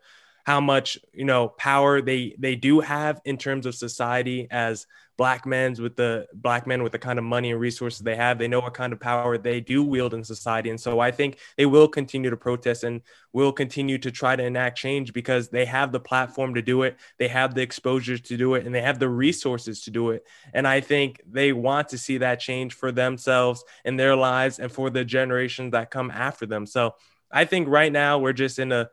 how 0.47 0.61
much 0.61 0.97
you 1.11 1.25
know 1.25 1.49
power 1.49 2.01
they 2.01 2.33
they 2.39 2.55
do 2.55 2.79
have 2.79 3.19
in 3.25 3.37
terms 3.37 3.65
of 3.65 3.75
society 3.75 4.47
as 4.49 4.87
black 5.17 5.45
men's 5.45 5.81
with 5.81 5.97
the 5.97 6.25
black 6.33 6.65
men 6.65 6.83
with 6.83 6.93
the 6.93 6.99
kind 6.99 7.19
of 7.19 7.25
money 7.25 7.51
and 7.51 7.59
resources 7.59 7.99
they 7.99 8.15
have. 8.15 8.39
They 8.39 8.47
know 8.47 8.61
what 8.61 8.73
kind 8.73 8.93
of 8.93 8.99
power 9.01 9.37
they 9.37 9.59
do 9.59 9.83
wield 9.83 10.13
in 10.13 10.23
society. 10.23 10.69
And 10.69 10.79
so 10.79 11.01
i 11.01 11.11
think 11.11 11.39
they 11.57 11.65
will 11.65 11.89
continue 11.89 12.29
to 12.29 12.37
protest 12.37 12.85
and 12.85 13.01
will 13.33 13.51
continue 13.51 13.97
to 13.97 14.09
try 14.09 14.37
to 14.37 14.43
enact 14.43 14.77
change 14.77 15.11
because 15.11 15.49
they 15.49 15.65
have 15.65 15.91
the 15.91 15.99
platform 15.99 16.53
to 16.53 16.61
do 16.61 16.83
it. 16.83 16.95
They 17.19 17.27
have 17.27 17.53
the 17.53 17.61
exposure 17.61 18.17
to 18.17 18.37
do 18.37 18.53
it 18.55 18.65
and 18.65 18.73
they 18.73 18.81
have 18.81 18.99
the 18.99 19.09
resources 19.09 19.81
to 19.81 19.91
do 19.91 20.11
it. 20.11 20.23
And 20.53 20.65
i 20.65 20.79
think 20.79 21.21
they 21.29 21.51
want 21.51 21.89
to 21.89 21.97
see 21.97 22.19
that 22.19 22.39
change 22.39 22.73
for 22.73 22.93
themselves 22.93 23.65
and 23.83 23.99
their 23.99 24.15
lives 24.15 24.59
and 24.59 24.71
for 24.71 24.89
the 24.89 25.03
generations 25.03 25.73
that 25.73 25.91
come 25.91 26.09
after 26.09 26.45
them. 26.45 26.65
So 26.65 26.95
i 27.33 27.43
think 27.43 27.67
right 27.67 27.91
now 27.91 28.19
we're 28.19 28.41
just 28.45 28.59
in 28.59 28.71
a 28.71 28.89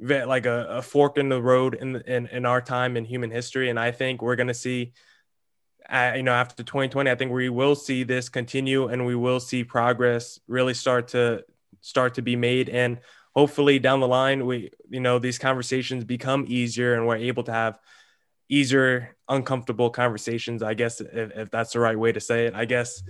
like 0.00 0.46
a, 0.46 0.66
a 0.68 0.82
fork 0.82 1.18
in 1.18 1.28
the 1.28 1.42
road 1.42 1.74
in, 1.74 1.96
in 2.02 2.26
in 2.28 2.46
our 2.46 2.60
time 2.60 2.96
in 2.96 3.04
human 3.04 3.30
history, 3.30 3.70
and 3.70 3.78
I 3.78 3.90
think 3.90 4.22
we're 4.22 4.36
going 4.36 4.48
to 4.48 4.54
see. 4.54 4.92
Uh, 5.88 6.12
you 6.16 6.22
know, 6.22 6.32
after 6.32 6.62
2020, 6.62 7.10
I 7.10 7.14
think 7.14 7.32
we 7.32 7.48
will 7.48 7.74
see 7.74 8.02
this 8.02 8.28
continue, 8.28 8.88
and 8.88 9.06
we 9.06 9.14
will 9.14 9.40
see 9.40 9.64
progress 9.64 10.38
really 10.46 10.74
start 10.74 11.08
to 11.08 11.44
start 11.80 12.14
to 12.14 12.22
be 12.22 12.36
made, 12.36 12.68
and 12.68 12.98
hopefully 13.34 13.78
down 13.78 14.00
the 14.00 14.08
line, 14.08 14.44
we 14.44 14.70
you 14.88 15.00
know 15.00 15.18
these 15.18 15.38
conversations 15.38 16.04
become 16.04 16.44
easier, 16.46 16.94
and 16.94 17.06
we're 17.06 17.16
able 17.16 17.42
to 17.44 17.52
have 17.52 17.78
easier, 18.50 19.16
uncomfortable 19.28 19.90
conversations. 19.90 20.62
I 20.62 20.74
guess 20.74 21.00
if, 21.00 21.30
if 21.34 21.50
that's 21.50 21.72
the 21.72 21.80
right 21.80 21.98
way 21.98 22.12
to 22.12 22.20
say 22.20 22.46
it. 22.46 22.54
I 22.54 22.64
guess 22.64 23.02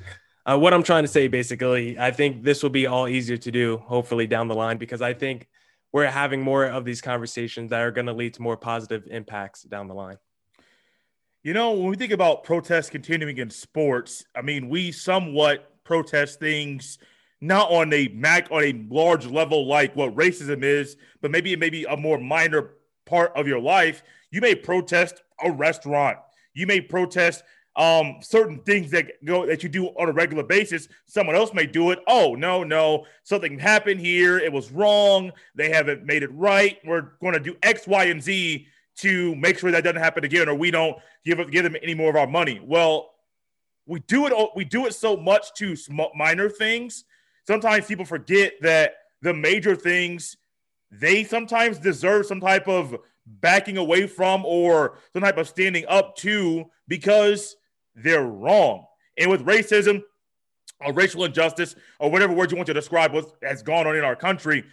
uh, 0.48 0.58
what 0.58 0.72
I'm 0.72 0.82
trying 0.82 1.04
to 1.04 1.08
say, 1.08 1.28
basically, 1.28 1.98
I 1.98 2.10
think 2.10 2.42
this 2.42 2.62
will 2.62 2.70
be 2.70 2.86
all 2.86 3.06
easier 3.06 3.36
to 3.36 3.50
do, 3.50 3.78
hopefully 3.78 4.26
down 4.26 4.48
the 4.48 4.54
line, 4.54 4.78
because 4.78 5.02
I 5.02 5.14
think 5.14 5.46
we're 5.92 6.06
having 6.06 6.42
more 6.42 6.66
of 6.66 6.84
these 6.84 7.00
conversations 7.00 7.70
that 7.70 7.80
are 7.80 7.90
going 7.90 8.06
to 8.06 8.12
lead 8.12 8.34
to 8.34 8.42
more 8.42 8.56
positive 8.56 9.06
impacts 9.10 9.62
down 9.62 9.88
the 9.88 9.94
line. 9.94 10.18
You 11.42 11.54
know, 11.54 11.72
when 11.72 11.88
we 11.88 11.96
think 11.96 12.12
about 12.12 12.44
protests 12.44 12.90
continuing 12.90 13.38
in 13.38 13.50
sports, 13.50 14.24
I 14.34 14.42
mean, 14.42 14.68
we 14.68 14.92
somewhat 14.92 15.84
protest 15.84 16.40
things 16.40 16.98
not 17.40 17.70
on 17.70 17.92
a 17.92 18.08
mac 18.08 18.50
on 18.50 18.64
a 18.64 18.86
large 18.90 19.26
level 19.26 19.66
like 19.66 19.94
what 19.94 20.14
racism 20.14 20.62
is, 20.62 20.96
but 21.20 21.30
maybe 21.30 21.52
it 21.52 21.58
may 21.58 21.70
be 21.70 21.84
a 21.84 21.96
more 21.96 22.18
minor 22.18 22.70
part 23.06 23.32
of 23.36 23.46
your 23.46 23.60
life. 23.60 24.02
You 24.30 24.40
may 24.40 24.54
protest 24.54 25.22
a 25.42 25.50
restaurant. 25.50 26.18
You 26.52 26.66
may 26.66 26.80
protest 26.80 27.44
um, 27.78 28.16
certain 28.20 28.58
things 28.58 28.90
that 28.90 29.24
go 29.24 29.46
that 29.46 29.62
you 29.62 29.68
do 29.68 29.86
on 29.86 30.08
a 30.08 30.12
regular 30.12 30.42
basis. 30.42 30.88
Someone 31.06 31.36
else 31.36 31.54
may 31.54 31.64
do 31.64 31.92
it. 31.92 32.00
Oh 32.08 32.34
no, 32.34 32.64
no, 32.64 33.06
something 33.22 33.56
happened 33.56 34.00
here. 34.00 34.38
It 34.38 34.52
was 34.52 34.72
wrong. 34.72 35.30
They 35.54 35.70
haven't 35.70 36.04
made 36.04 36.24
it 36.24 36.34
right. 36.34 36.78
We're 36.84 37.12
going 37.20 37.34
to 37.34 37.40
do 37.40 37.56
X, 37.62 37.86
Y, 37.86 38.04
and 38.06 38.20
Z 38.20 38.66
to 38.96 39.36
make 39.36 39.60
sure 39.60 39.70
that 39.70 39.84
doesn't 39.84 40.02
happen 40.02 40.24
again, 40.24 40.48
or 40.48 40.54
we 40.56 40.72
don't 40.72 40.98
give 41.24 41.50
give 41.52 41.62
them 41.62 41.76
any 41.80 41.94
more 41.94 42.10
of 42.10 42.16
our 42.16 42.26
money. 42.26 42.60
Well, 42.62 43.12
we 43.86 44.00
do 44.00 44.26
it. 44.26 44.50
We 44.56 44.64
do 44.64 44.86
it 44.86 44.94
so 44.94 45.16
much 45.16 45.54
to 45.54 45.76
minor 46.16 46.50
things. 46.50 47.04
Sometimes 47.46 47.86
people 47.86 48.04
forget 48.04 48.54
that 48.60 48.94
the 49.22 49.32
major 49.32 49.76
things 49.76 50.36
they 50.90 51.22
sometimes 51.22 51.78
deserve 51.78 52.26
some 52.26 52.40
type 52.40 52.66
of 52.66 52.96
backing 53.26 53.76
away 53.76 54.06
from 54.06 54.44
or 54.44 54.98
some 55.12 55.22
type 55.22 55.36
of 55.36 55.46
standing 55.46 55.84
up 55.86 56.16
to 56.16 56.64
because 56.88 57.56
they're 58.02 58.26
wrong. 58.26 58.86
And 59.16 59.30
with 59.30 59.44
racism 59.44 60.02
or 60.80 60.92
racial 60.92 61.24
injustice 61.24 61.74
or 61.98 62.10
whatever 62.10 62.32
word 62.32 62.50
you 62.50 62.56
want 62.56 62.68
to 62.68 62.74
describe 62.74 63.12
what 63.12 63.32
has 63.42 63.62
gone 63.62 63.86
on 63.86 63.96
in 63.96 64.04
our 64.04 64.16
country, 64.16 64.64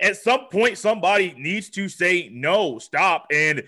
at 0.00 0.16
some 0.16 0.46
point 0.50 0.78
somebody 0.78 1.34
needs 1.36 1.68
to 1.70 1.88
say 1.88 2.30
no, 2.32 2.78
stop. 2.78 3.26
And 3.32 3.62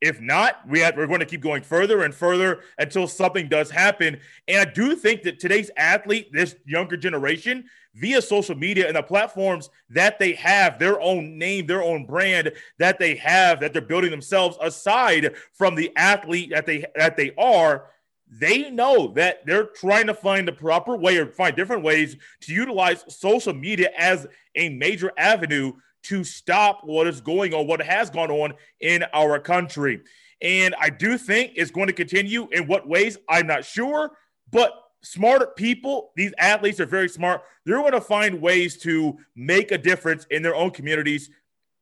if 0.00 0.20
not, 0.20 0.60
we 0.68 0.78
have, 0.80 0.96
we're 0.96 1.08
going 1.08 1.20
to 1.20 1.26
keep 1.26 1.40
going 1.40 1.62
further 1.62 2.02
and 2.02 2.14
further 2.14 2.60
until 2.78 3.08
something 3.08 3.48
does 3.48 3.70
happen. 3.70 4.20
And 4.46 4.68
I 4.68 4.70
do 4.70 4.94
think 4.94 5.22
that 5.22 5.40
today's 5.40 5.70
athlete, 5.76 6.28
this 6.32 6.54
younger 6.64 6.96
generation, 6.96 7.64
via 7.94 8.22
social 8.22 8.54
media 8.54 8.86
and 8.86 8.96
the 8.96 9.02
platforms 9.02 9.70
that 9.90 10.18
they 10.18 10.32
have, 10.34 10.78
their 10.78 11.00
own 11.00 11.36
name, 11.36 11.66
their 11.66 11.82
own 11.82 12.06
brand 12.06 12.52
that 12.78 12.98
they 12.98 13.16
have, 13.16 13.58
that 13.60 13.72
they're 13.72 13.82
building 13.82 14.10
themselves 14.10 14.56
aside 14.60 15.34
from 15.52 15.74
the 15.74 15.90
athlete 15.96 16.50
that 16.50 16.66
they 16.66 16.84
that 16.94 17.16
they 17.16 17.32
are, 17.36 17.86
they 18.30 18.70
know 18.70 19.08
that 19.14 19.44
they're 19.46 19.66
trying 19.66 20.06
to 20.06 20.14
find 20.14 20.46
the 20.46 20.52
proper 20.52 20.96
way 20.96 21.16
or 21.16 21.26
find 21.26 21.56
different 21.56 21.82
ways 21.82 22.16
to 22.42 22.52
utilize 22.52 23.04
social 23.08 23.54
media 23.54 23.90
as 23.96 24.26
a 24.54 24.68
major 24.68 25.12
avenue 25.16 25.72
to 26.04 26.24
stop 26.24 26.82
what 26.84 27.06
is 27.06 27.20
going 27.20 27.54
on, 27.54 27.66
what 27.66 27.80
has 27.82 28.10
gone 28.10 28.30
on 28.30 28.54
in 28.80 29.04
our 29.12 29.38
country. 29.38 30.00
And 30.40 30.74
I 30.78 30.90
do 30.90 31.18
think 31.18 31.52
it's 31.56 31.70
going 31.70 31.88
to 31.88 31.92
continue. 31.92 32.48
In 32.52 32.66
what 32.66 32.86
ways, 32.86 33.18
I'm 33.28 33.46
not 33.46 33.64
sure, 33.64 34.12
but 34.50 34.72
smarter 35.02 35.48
people, 35.56 36.12
these 36.16 36.32
athletes 36.38 36.80
are 36.80 36.86
very 36.86 37.08
smart. 37.08 37.42
They're 37.64 37.78
going 37.78 37.92
to 37.92 38.00
find 38.00 38.40
ways 38.40 38.76
to 38.78 39.18
make 39.34 39.72
a 39.72 39.78
difference 39.78 40.26
in 40.30 40.42
their 40.42 40.54
own 40.54 40.70
communities 40.70 41.30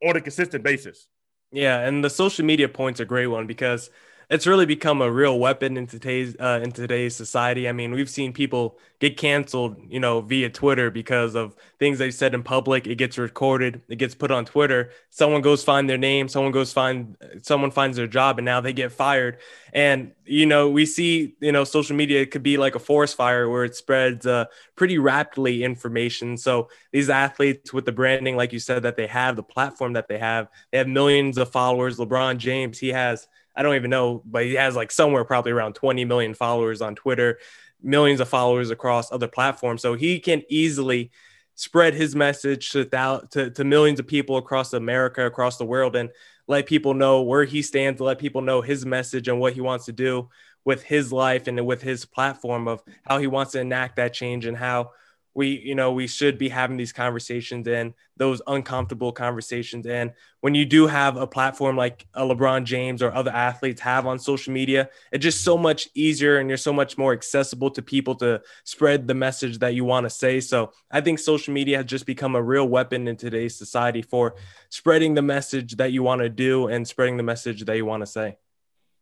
on 0.03 0.15
a 0.15 0.21
consistent 0.21 0.63
basis. 0.63 1.07
Yeah, 1.51 1.79
and 1.79 2.03
the 2.03 2.09
social 2.09 2.45
media 2.45 2.67
point's 2.67 2.99
a 2.99 3.05
great 3.05 3.27
one 3.27 3.47
because 3.47 3.89
it's 4.29 4.45
really 4.45 4.65
become 4.65 5.01
a 5.01 5.09
real 5.09 5.39
weapon 5.39 5.77
in 5.77 5.87
today's 5.87 6.35
uh, 6.37 6.59
in 6.61 6.71
today's 6.71 7.15
society. 7.15 7.69
I 7.69 7.71
mean, 7.71 7.93
we've 7.93 8.09
seen 8.09 8.33
people 8.33 8.77
get 8.99 9.15
canceled, 9.15 9.77
you 9.87 10.01
know, 10.01 10.19
via 10.19 10.49
Twitter 10.49 10.91
because 10.91 11.33
of 11.33 11.55
things 11.79 11.97
they 11.97 12.11
said 12.11 12.33
in 12.33 12.43
public. 12.43 12.87
It 12.87 12.95
gets 12.95 13.17
recorded, 13.17 13.81
it 13.87 13.95
gets 13.95 14.15
put 14.15 14.29
on 14.29 14.43
Twitter. 14.43 14.91
Someone 15.11 15.41
goes 15.41 15.63
find 15.63 15.89
their 15.89 15.97
name, 15.97 16.27
someone 16.27 16.51
goes 16.51 16.73
find 16.73 17.15
someone 17.41 17.71
finds 17.71 17.95
their 17.95 18.07
job, 18.07 18.37
and 18.37 18.43
now 18.43 18.59
they 18.59 18.73
get 18.73 18.91
fired. 18.91 19.37
And 19.71 20.11
you 20.25 20.45
know, 20.45 20.69
we 20.69 20.85
see, 20.85 21.37
you 21.39 21.53
know, 21.53 21.63
social 21.63 21.95
media 21.95 22.25
could 22.25 22.43
be 22.43 22.57
like 22.57 22.75
a 22.75 22.79
forest 22.79 23.15
fire 23.15 23.49
where 23.49 23.63
it 23.63 23.75
spreads 23.75 24.25
uh, 24.27 24.45
pretty 24.75 24.97
rapidly 24.97 25.63
information. 25.63 26.35
So 26.35 26.67
these 26.91 27.09
athletes 27.09 27.71
with 27.71 27.85
the 27.85 27.93
branding, 27.93 28.35
like 28.35 28.51
you 28.51 28.59
said, 28.59 28.83
that 28.83 28.97
they 28.97 29.07
have, 29.07 29.37
the 29.37 29.43
platform 29.43 29.93
that 29.93 30.09
they 30.09 30.17
have, 30.17 30.49
they 30.73 30.79
have 30.79 30.87
millions 30.89 31.37
of 31.37 31.49
followers. 31.49 31.97
LeBron 31.97 32.39
James, 32.39 32.77
he 32.77 32.89
has 32.89 33.25
I 33.57 33.63
don't 33.63 33.75
even 33.75 33.89
know, 33.89 34.21
but 34.23 34.45
he 34.45 34.53
has 34.53 34.75
like 34.75 34.91
somewhere 34.91 35.25
probably 35.25 35.51
around 35.51 35.73
20 35.73 36.05
million 36.05 36.35
followers 36.35 36.81
on 36.81 36.95
Twitter, 36.95 37.39
millions 37.81 38.19
of 38.19 38.29
followers 38.29 38.69
across 38.69 39.11
other 39.11 39.27
platforms. 39.27 39.81
So 39.81 39.95
he 39.95 40.19
can 40.19 40.43
easily 40.47 41.11
spread 41.55 41.95
his 41.95 42.15
message 42.15 42.69
to, 42.69 42.85
to, 43.31 43.49
to 43.49 43.63
millions 43.63 43.99
of 43.99 44.05
people 44.05 44.37
across 44.37 44.73
America, 44.73 45.25
across 45.25 45.57
the 45.57 45.65
world, 45.65 45.95
and 45.95 46.11
let 46.47 46.67
people 46.67 46.93
know 46.93 47.23
where 47.23 47.45
he 47.45 47.63
stands, 47.63 47.99
let 47.99 48.19
people 48.19 48.41
know 48.41 48.61
his 48.61 48.85
message 48.85 49.27
and 49.27 49.39
what 49.39 49.53
he 49.53 49.61
wants 49.61 49.85
to 49.85 49.91
do 49.91 50.29
with 50.63 50.83
his 50.83 51.11
life 51.11 51.47
and 51.47 51.65
with 51.65 51.81
his 51.81 52.05
platform 52.05 52.67
of 52.67 52.83
how 53.05 53.17
he 53.17 53.25
wants 53.25 53.53
to 53.53 53.59
enact 53.59 53.95
that 53.95 54.13
change 54.13 54.45
and 54.45 54.55
how 54.55 54.91
we 55.37 55.61
you 55.63 55.75
know 55.75 55.91
we 55.91 56.07
should 56.07 56.37
be 56.37 56.49
having 56.49 56.77
these 56.77 56.91
conversations 56.91 57.67
and 57.67 57.93
those 58.17 58.41
uncomfortable 58.47 59.11
conversations 59.11 59.85
and 59.85 60.11
when 60.41 60.55
you 60.55 60.65
do 60.65 60.87
have 60.87 61.15
a 61.15 61.27
platform 61.27 61.77
like 61.77 62.07
a 62.15 62.23
lebron 62.23 62.63
james 62.63 63.03
or 63.03 63.13
other 63.13 63.29
athletes 63.29 63.79
have 63.79 64.07
on 64.07 64.17
social 64.17 64.51
media 64.51 64.89
it's 65.11 65.21
just 65.21 65.43
so 65.43 65.55
much 65.55 65.89
easier 65.93 66.39
and 66.39 66.49
you're 66.49 66.57
so 66.57 66.73
much 66.73 66.97
more 66.97 67.13
accessible 67.13 67.69
to 67.69 67.83
people 67.83 68.15
to 68.15 68.41
spread 68.63 69.07
the 69.07 69.13
message 69.13 69.59
that 69.59 69.75
you 69.75 69.85
want 69.85 70.05
to 70.05 70.09
say. 70.09 70.39
So 70.39 70.71
i 70.89 70.99
think 70.99 71.19
social 71.19 71.53
media 71.53 71.77
has 71.77 71.85
just 71.85 72.07
become 72.07 72.35
a 72.35 72.41
real 72.41 72.67
weapon 72.67 73.07
in 73.07 73.15
today's 73.15 73.55
society 73.55 74.01
for 74.01 74.35
spreading 74.69 75.13
the 75.13 75.21
message 75.21 75.75
that 75.75 75.91
you 75.91 76.01
want 76.01 76.21
to 76.21 76.29
do 76.29 76.67
and 76.67 76.87
spreading 76.87 77.15
the 77.15 77.23
message 77.23 77.63
that 77.65 77.77
you 77.77 77.85
want 77.85 78.01
to 78.01 78.07
say. 78.07 78.37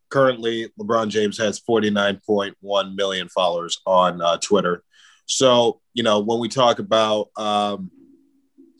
Currently 0.09 0.69
lebron 0.77 1.07
james 1.07 1.37
has 1.37 1.61
49.1 1.61 2.95
million 2.95 3.29
followers 3.29 3.79
on 3.85 4.21
uh, 4.21 4.37
twitter 4.37 4.83
so, 5.25 5.81
you 5.93 6.03
know, 6.03 6.19
when 6.19 6.39
we 6.39 6.49
talk 6.49 6.79
about 6.79 7.29
um, 7.38 7.91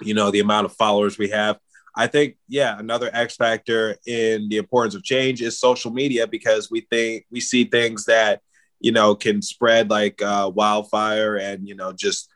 you 0.02 0.14
know, 0.14 0.32
the 0.32 0.40
amount 0.40 0.66
of 0.66 0.74
followers 0.74 1.18
we 1.18 1.30
have. 1.30 1.60
I 1.96 2.08
think, 2.08 2.36
yeah, 2.50 2.78
another 2.78 3.10
X 3.14 3.36
factor 3.36 3.96
in 4.06 4.50
the 4.50 4.58
importance 4.58 4.96
of 4.96 5.04
change 5.04 5.42
is 5.42 5.60
social 5.60 5.92
media 5.92 6.28
because 6.28 6.70
we 6.70 6.82
think 6.82 7.26
we 7.32 7.40
see 7.40 7.64
things 7.64 8.06
that, 8.06 8.42
you 8.82 8.92
know, 8.92 9.16
can 9.16 9.42
spread 9.42 9.90
like 9.90 10.22
uh, 10.22 10.52
wildfire 10.54 11.38
and, 11.38 11.66
you 11.68 11.76
know, 11.76 11.94
just, 11.94 12.30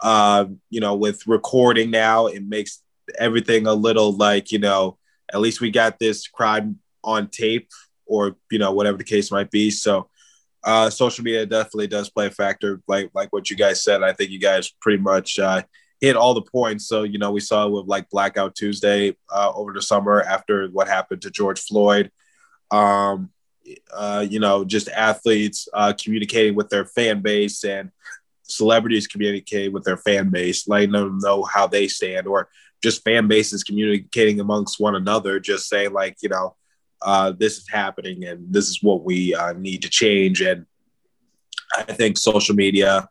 uh, 0.00 0.44
you 0.68 0.80
know, 0.80 0.94
with 0.94 1.26
recording 1.26 1.90
now, 1.90 2.26
it 2.26 2.44
makes 2.44 2.82
everything 3.18 3.66
a 3.66 3.72
little 3.72 4.12
like, 4.12 4.52
you 4.52 4.58
know, 4.58 4.98
at 5.32 5.40
least 5.40 5.62
we 5.62 5.70
got 5.70 5.98
this 5.98 6.28
crime 6.28 6.78
on 7.02 7.28
tape 7.28 7.70
or, 8.04 8.36
you 8.50 8.58
know, 8.58 8.72
whatever 8.72 8.98
the 8.98 9.04
case 9.04 9.30
might 9.32 9.50
be. 9.50 9.70
So, 9.70 10.10
uh, 10.66 10.90
social 10.90 11.22
media 11.24 11.46
definitely 11.46 11.86
does 11.86 12.10
play 12.10 12.26
a 12.26 12.30
factor, 12.30 12.82
like 12.88 13.10
like 13.14 13.32
what 13.32 13.48
you 13.48 13.56
guys 13.56 13.82
said. 13.84 14.02
I 14.02 14.12
think 14.12 14.30
you 14.30 14.40
guys 14.40 14.74
pretty 14.80 15.00
much 15.00 15.38
uh, 15.38 15.62
hit 16.00 16.16
all 16.16 16.34
the 16.34 16.42
points. 16.42 16.88
So 16.88 17.04
you 17.04 17.18
know, 17.18 17.30
we 17.30 17.40
saw 17.40 17.68
with 17.68 17.86
like 17.86 18.10
Blackout 18.10 18.56
Tuesday 18.56 19.16
uh, 19.32 19.52
over 19.54 19.72
the 19.72 19.80
summer 19.80 20.20
after 20.22 20.66
what 20.68 20.88
happened 20.88 21.22
to 21.22 21.30
George 21.30 21.60
Floyd. 21.60 22.10
Um, 22.72 23.30
uh, 23.94 24.26
you 24.28 24.40
know, 24.40 24.64
just 24.64 24.88
athletes 24.88 25.68
uh, 25.72 25.92
communicating 25.92 26.56
with 26.56 26.68
their 26.68 26.84
fan 26.84 27.22
base 27.22 27.64
and 27.64 27.90
celebrities 28.42 29.06
communicate 29.06 29.72
with 29.72 29.84
their 29.84 29.96
fan 29.96 30.30
base, 30.30 30.66
letting 30.66 30.92
them 30.92 31.18
know 31.22 31.44
how 31.44 31.68
they 31.68 31.86
stand, 31.86 32.26
or 32.26 32.48
just 32.82 33.04
fan 33.04 33.28
bases 33.28 33.62
communicating 33.62 34.40
amongst 34.40 34.80
one 34.80 34.96
another, 34.96 35.38
just 35.38 35.68
saying 35.68 35.92
like, 35.92 36.16
you 36.22 36.28
know, 36.28 36.56
uh, 37.02 37.32
this 37.32 37.58
is 37.58 37.68
happening 37.68 38.24
and 38.24 38.52
this 38.52 38.68
is 38.68 38.82
what 38.82 39.04
we 39.04 39.34
uh, 39.34 39.52
need 39.52 39.82
to 39.82 39.88
change. 39.88 40.40
And 40.40 40.66
I 41.76 41.82
think 41.82 42.18
social 42.18 42.54
media, 42.54 43.08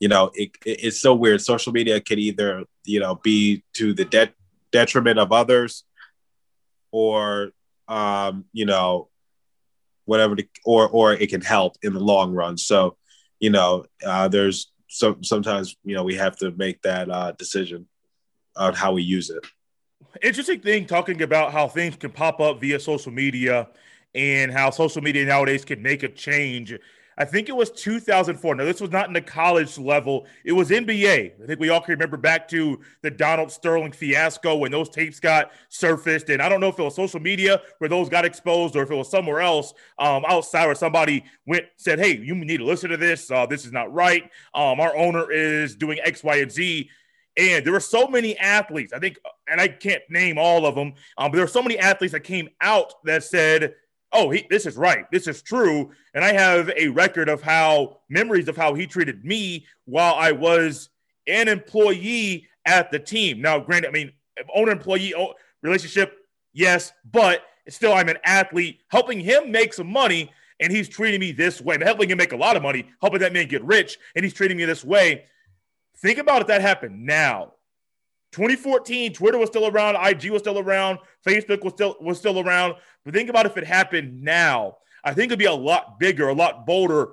you 0.00 0.08
know, 0.08 0.30
it, 0.34 0.50
it, 0.64 0.84
it's 0.84 1.00
so 1.00 1.14
weird. 1.14 1.40
Social 1.40 1.72
media 1.72 2.00
can 2.00 2.18
either, 2.18 2.64
you 2.84 3.00
know, 3.00 3.16
be 3.16 3.64
to 3.74 3.92
the 3.92 4.04
de- 4.04 4.32
detriment 4.72 5.18
of 5.18 5.32
others 5.32 5.84
or, 6.90 7.50
um, 7.88 8.44
you 8.52 8.66
know, 8.66 9.08
whatever, 10.04 10.36
or, 10.64 10.88
or 10.88 11.12
it 11.12 11.28
can 11.28 11.40
help 11.40 11.76
in 11.82 11.92
the 11.92 12.00
long 12.00 12.32
run. 12.32 12.56
So, 12.56 12.96
you 13.40 13.50
know, 13.50 13.84
uh, 14.06 14.28
there's 14.28 14.72
some, 14.88 15.22
sometimes, 15.22 15.76
you 15.84 15.94
know, 15.94 16.04
we 16.04 16.14
have 16.14 16.36
to 16.36 16.50
make 16.52 16.80
that 16.82 17.10
uh, 17.10 17.32
decision 17.32 17.86
on 18.56 18.74
how 18.74 18.92
we 18.92 19.02
use 19.02 19.30
it 19.30 19.44
interesting 20.22 20.60
thing 20.60 20.86
talking 20.86 21.22
about 21.22 21.52
how 21.52 21.68
things 21.68 21.96
can 21.96 22.10
pop 22.10 22.40
up 22.40 22.60
via 22.60 22.80
social 22.80 23.12
media 23.12 23.68
and 24.14 24.52
how 24.52 24.70
social 24.70 25.02
media 25.02 25.24
nowadays 25.24 25.64
can 25.64 25.82
make 25.82 26.02
a 26.02 26.08
change. 26.08 26.74
I 27.20 27.24
think 27.24 27.48
it 27.48 27.56
was 27.56 27.72
2004. 27.72 28.54
Now, 28.54 28.64
this 28.64 28.80
was 28.80 28.92
not 28.92 29.08
in 29.08 29.12
the 29.12 29.20
college 29.20 29.76
level, 29.76 30.26
it 30.44 30.52
was 30.52 30.70
NBA. 30.70 31.42
I 31.42 31.46
think 31.46 31.58
we 31.58 31.68
all 31.68 31.80
can 31.80 31.92
remember 31.92 32.16
back 32.16 32.46
to 32.48 32.80
the 33.02 33.10
Donald 33.10 33.50
Sterling 33.50 33.90
fiasco 33.90 34.56
when 34.56 34.70
those 34.70 34.88
tapes 34.88 35.18
got 35.18 35.50
surfaced. 35.68 36.30
And 36.30 36.40
I 36.40 36.48
don't 36.48 36.60
know 36.60 36.68
if 36.68 36.78
it 36.78 36.82
was 36.82 36.94
social 36.94 37.18
media 37.18 37.60
where 37.78 37.90
those 37.90 38.08
got 38.08 38.24
exposed 38.24 38.76
or 38.76 38.84
if 38.84 38.90
it 38.92 38.94
was 38.94 39.10
somewhere 39.10 39.40
else 39.40 39.74
um, 39.98 40.24
outside 40.28 40.66
where 40.66 40.76
somebody 40.76 41.24
went, 41.44 41.64
said, 41.76 41.98
Hey, 41.98 42.16
you 42.16 42.36
need 42.36 42.58
to 42.58 42.64
listen 42.64 42.88
to 42.90 42.96
this. 42.96 43.28
Uh, 43.32 43.46
this 43.46 43.66
is 43.66 43.72
not 43.72 43.92
right. 43.92 44.30
Um, 44.54 44.78
our 44.78 44.96
owner 44.96 45.30
is 45.32 45.74
doing 45.74 45.98
X, 46.04 46.22
Y, 46.22 46.36
and 46.36 46.52
Z. 46.52 46.88
And 47.38 47.64
there 47.64 47.72
were 47.72 47.80
so 47.80 48.08
many 48.08 48.36
athletes, 48.36 48.92
I 48.92 48.98
think, 48.98 49.18
and 49.48 49.60
I 49.60 49.68
can't 49.68 50.02
name 50.10 50.38
all 50.38 50.66
of 50.66 50.74
them, 50.74 50.94
um, 51.16 51.30
but 51.30 51.36
there 51.36 51.44
were 51.44 51.48
so 51.48 51.62
many 51.62 51.78
athletes 51.78 52.12
that 52.12 52.20
came 52.20 52.48
out 52.60 52.92
that 53.04 53.22
said, 53.22 53.74
oh, 54.12 54.30
he, 54.30 54.44
this 54.50 54.66
is 54.66 54.76
right. 54.76 55.04
This 55.12 55.28
is 55.28 55.40
true. 55.40 55.90
And 56.14 56.24
I 56.24 56.32
have 56.32 56.70
a 56.76 56.88
record 56.88 57.28
of 57.28 57.40
how 57.40 57.98
memories 58.08 58.48
of 58.48 58.56
how 58.56 58.74
he 58.74 58.86
treated 58.86 59.24
me 59.24 59.66
while 59.84 60.14
I 60.14 60.32
was 60.32 60.88
an 61.28 61.46
employee 61.46 62.48
at 62.66 62.90
the 62.90 62.98
team. 62.98 63.40
Now, 63.40 63.60
granted, 63.60 63.88
I 63.88 63.92
mean, 63.92 64.12
owner 64.54 64.72
employee 64.72 65.14
relationship, 65.62 66.18
yes, 66.52 66.92
but 67.12 67.42
still, 67.68 67.92
I'm 67.92 68.08
an 68.08 68.18
athlete 68.24 68.80
helping 68.88 69.20
him 69.20 69.52
make 69.52 69.72
some 69.72 69.90
money. 69.90 70.32
And 70.60 70.72
he's 70.72 70.88
treating 70.88 71.20
me 71.20 71.30
this 71.30 71.60
way, 71.60 71.76
I'm 71.76 71.82
helping 71.82 72.10
him 72.10 72.18
make 72.18 72.32
a 72.32 72.36
lot 72.36 72.56
of 72.56 72.64
money, 72.64 72.84
helping 73.00 73.20
that 73.20 73.32
man 73.32 73.46
get 73.46 73.62
rich, 73.62 73.96
and 74.16 74.24
he's 74.24 74.34
treating 74.34 74.56
me 74.56 74.64
this 74.64 74.84
way. 74.84 75.24
Think 76.00 76.18
about 76.18 76.42
if 76.42 76.48
that 76.48 76.60
happened 76.60 77.04
now. 77.04 77.54
2014, 78.32 79.14
Twitter 79.14 79.38
was 79.38 79.48
still 79.48 79.66
around, 79.66 79.96
IG 79.96 80.30
was 80.30 80.42
still 80.42 80.58
around, 80.58 80.98
Facebook 81.26 81.64
was 81.64 81.72
still 81.72 81.96
was 82.00 82.18
still 82.18 82.40
around. 82.40 82.74
But 83.04 83.14
think 83.14 83.30
about 83.30 83.46
if 83.46 83.56
it 83.56 83.64
happened 83.64 84.22
now. 84.22 84.76
I 85.02 85.14
think 85.14 85.26
it'd 85.26 85.38
be 85.38 85.46
a 85.46 85.52
lot 85.52 85.98
bigger, 85.98 86.28
a 86.28 86.34
lot 86.34 86.66
bolder. 86.66 87.12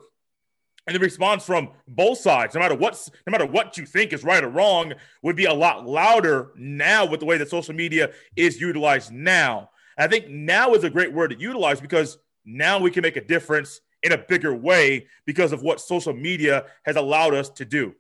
And 0.88 0.96
the 0.96 1.00
response 1.00 1.44
from 1.44 1.70
both 1.88 2.20
sides, 2.20 2.54
no 2.54 2.62
matter 2.62 2.76
what, 2.76 3.10
no 3.26 3.32
matter 3.32 3.46
what 3.46 3.78
you 3.78 3.86
think 3.86 4.14
is 4.14 4.24
right 4.24 4.44
or 4.44 4.50
wrong, 4.50 4.94
would 5.24 5.36
be 5.36 5.46
a 5.46 5.54
lot 5.54 5.88
louder 5.88 6.52
now 6.56 7.06
with 7.06 7.22
the 7.22 7.26
way 7.26 7.38
that 7.38 7.50
social 7.50 7.74
media 7.74 8.12
is 8.36 8.62
utilized 8.62 9.12
now. 9.12 9.70
I 9.98 10.08
think 10.08 10.30
now 10.30 10.74
is 10.74 10.84
a 10.84 10.90
great 10.90 11.14
word 11.14 11.30
to 11.30 11.40
utilize 11.40 11.80
because 11.80 12.18
now 12.44 12.78
we 12.80 12.92
can 12.92 13.02
make 13.02 13.16
a 13.16 13.24
difference 13.24 13.82
in 14.04 14.12
a 14.12 14.18
bigger 14.18 14.54
way 14.54 15.08
because 15.26 15.52
of 15.52 15.64
what 15.64 15.82
social 15.82 16.14
media 16.14 16.66
has 16.84 16.98
allowed 16.98 17.34
us 17.34 17.50
to 17.52 17.66
do. 17.66 17.96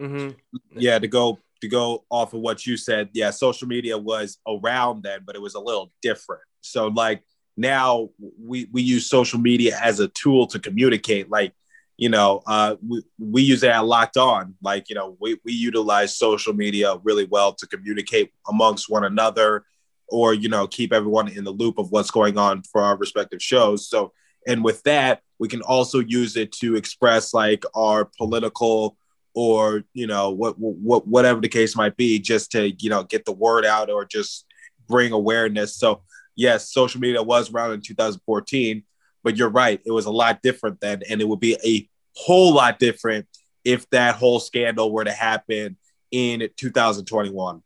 Mm-hmm. 0.00 0.30
Yeah, 0.76 0.98
to 0.98 1.08
go 1.08 1.38
to 1.60 1.68
go 1.68 2.04
off 2.08 2.34
of 2.34 2.40
what 2.40 2.66
you 2.66 2.76
said, 2.76 3.10
yeah, 3.12 3.30
social 3.30 3.66
media 3.66 3.98
was 3.98 4.38
around 4.46 5.02
then, 5.02 5.20
but 5.26 5.34
it 5.34 5.42
was 5.42 5.54
a 5.54 5.60
little 5.60 5.92
different. 6.02 6.42
So 6.60 6.88
like 6.88 7.22
now 7.56 8.10
we 8.40 8.68
we 8.72 8.82
use 8.82 9.08
social 9.08 9.40
media 9.40 9.78
as 9.82 10.00
a 10.00 10.08
tool 10.08 10.46
to 10.48 10.58
communicate. 10.58 11.30
Like 11.30 11.52
you 11.98 12.08
know, 12.08 12.42
uh, 12.46 12.76
we, 12.86 13.02
we 13.18 13.42
use 13.42 13.64
it 13.64 13.70
at 13.70 13.84
Locked 13.84 14.16
On. 14.16 14.54
Like, 14.62 14.88
you 14.88 14.94
know, 14.94 15.16
we, 15.20 15.38
we 15.44 15.52
utilize 15.52 16.16
social 16.16 16.54
media 16.54 16.96
really 17.02 17.24
well 17.24 17.52
to 17.54 17.66
communicate 17.66 18.32
amongst 18.48 18.88
one 18.88 19.04
another 19.04 19.64
or, 20.08 20.32
you 20.32 20.48
know, 20.48 20.68
keep 20.68 20.92
everyone 20.92 21.28
in 21.28 21.42
the 21.42 21.50
loop 21.50 21.76
of 21.76 21.90
what's 21.90 22.12
going 22.12 22.38
on 22.38 22.62
for 22.62 22.80
our 22.82 22.96
respective 22.96 23.42
shows. 23.42 23.88
So, 23.88 24.12
and 24.46 24.62
with 24.62 24.80
that, 24.84 25.22
we 25.40 25.48
can 25.48 25.60
also 25.62 25.98
use 25.98 26.36
it 26.36 26.52
to 26.52 26.76
express 26.76 27.34
like 27.34 27.64
our 27.74 28.08
political 28.16 28.96
or 29.38 29.84
you 29.94 30.08
know 30.08 30.30
what 30.30 30.58
what 30.58 31.06
whatever 31.06 31.40
the 31.40 31.48
case 31.48 31.76
might 31.76 31.96
be 31.96 32.18
just 32.18 32.50
to 32.50 32.70
you 32.82 32.90
know 32.90 33.04
get 33.04 33.24
the 33.24 33.30
word 33.30 33.64
out 33.64 33.88
or 33.88 34.04
just 34.04 34.44
bring 34.88 35.12
awareness 35.12 35.76
so 35.76 36.02
yes 36.34 36.72
social 36.72 37.00
media 37.00 37.22
was 37.22 37.52
around 37.52 37.70
in 37.70 37.80
2014 37.80 38.82
but 39.22 39.36
you're 39.36 39.48
right 39.48 39.80
it 39.86 39.92
was 39.92 40.06
a 40.06 40.10
lot 40.10 40.42
different 40.42 40.80
then 40.80 41.02
and 41.08 41.20
it 41.20 41.28
would 41.28 41.38
be 41.38 41.56
a 41.64 41.88
whole 42.16 42.52
lot 42.52 42.80
different 42.80 43.28
if 43.62 43.88
that 43.90 44.16
whole 44.16 44.40
scandal 44.40 44.90
were 44.90 45.04
to 45.04 45.12
happen 45.12 45.76
in 46.10 46.48
2021 46.56 47.62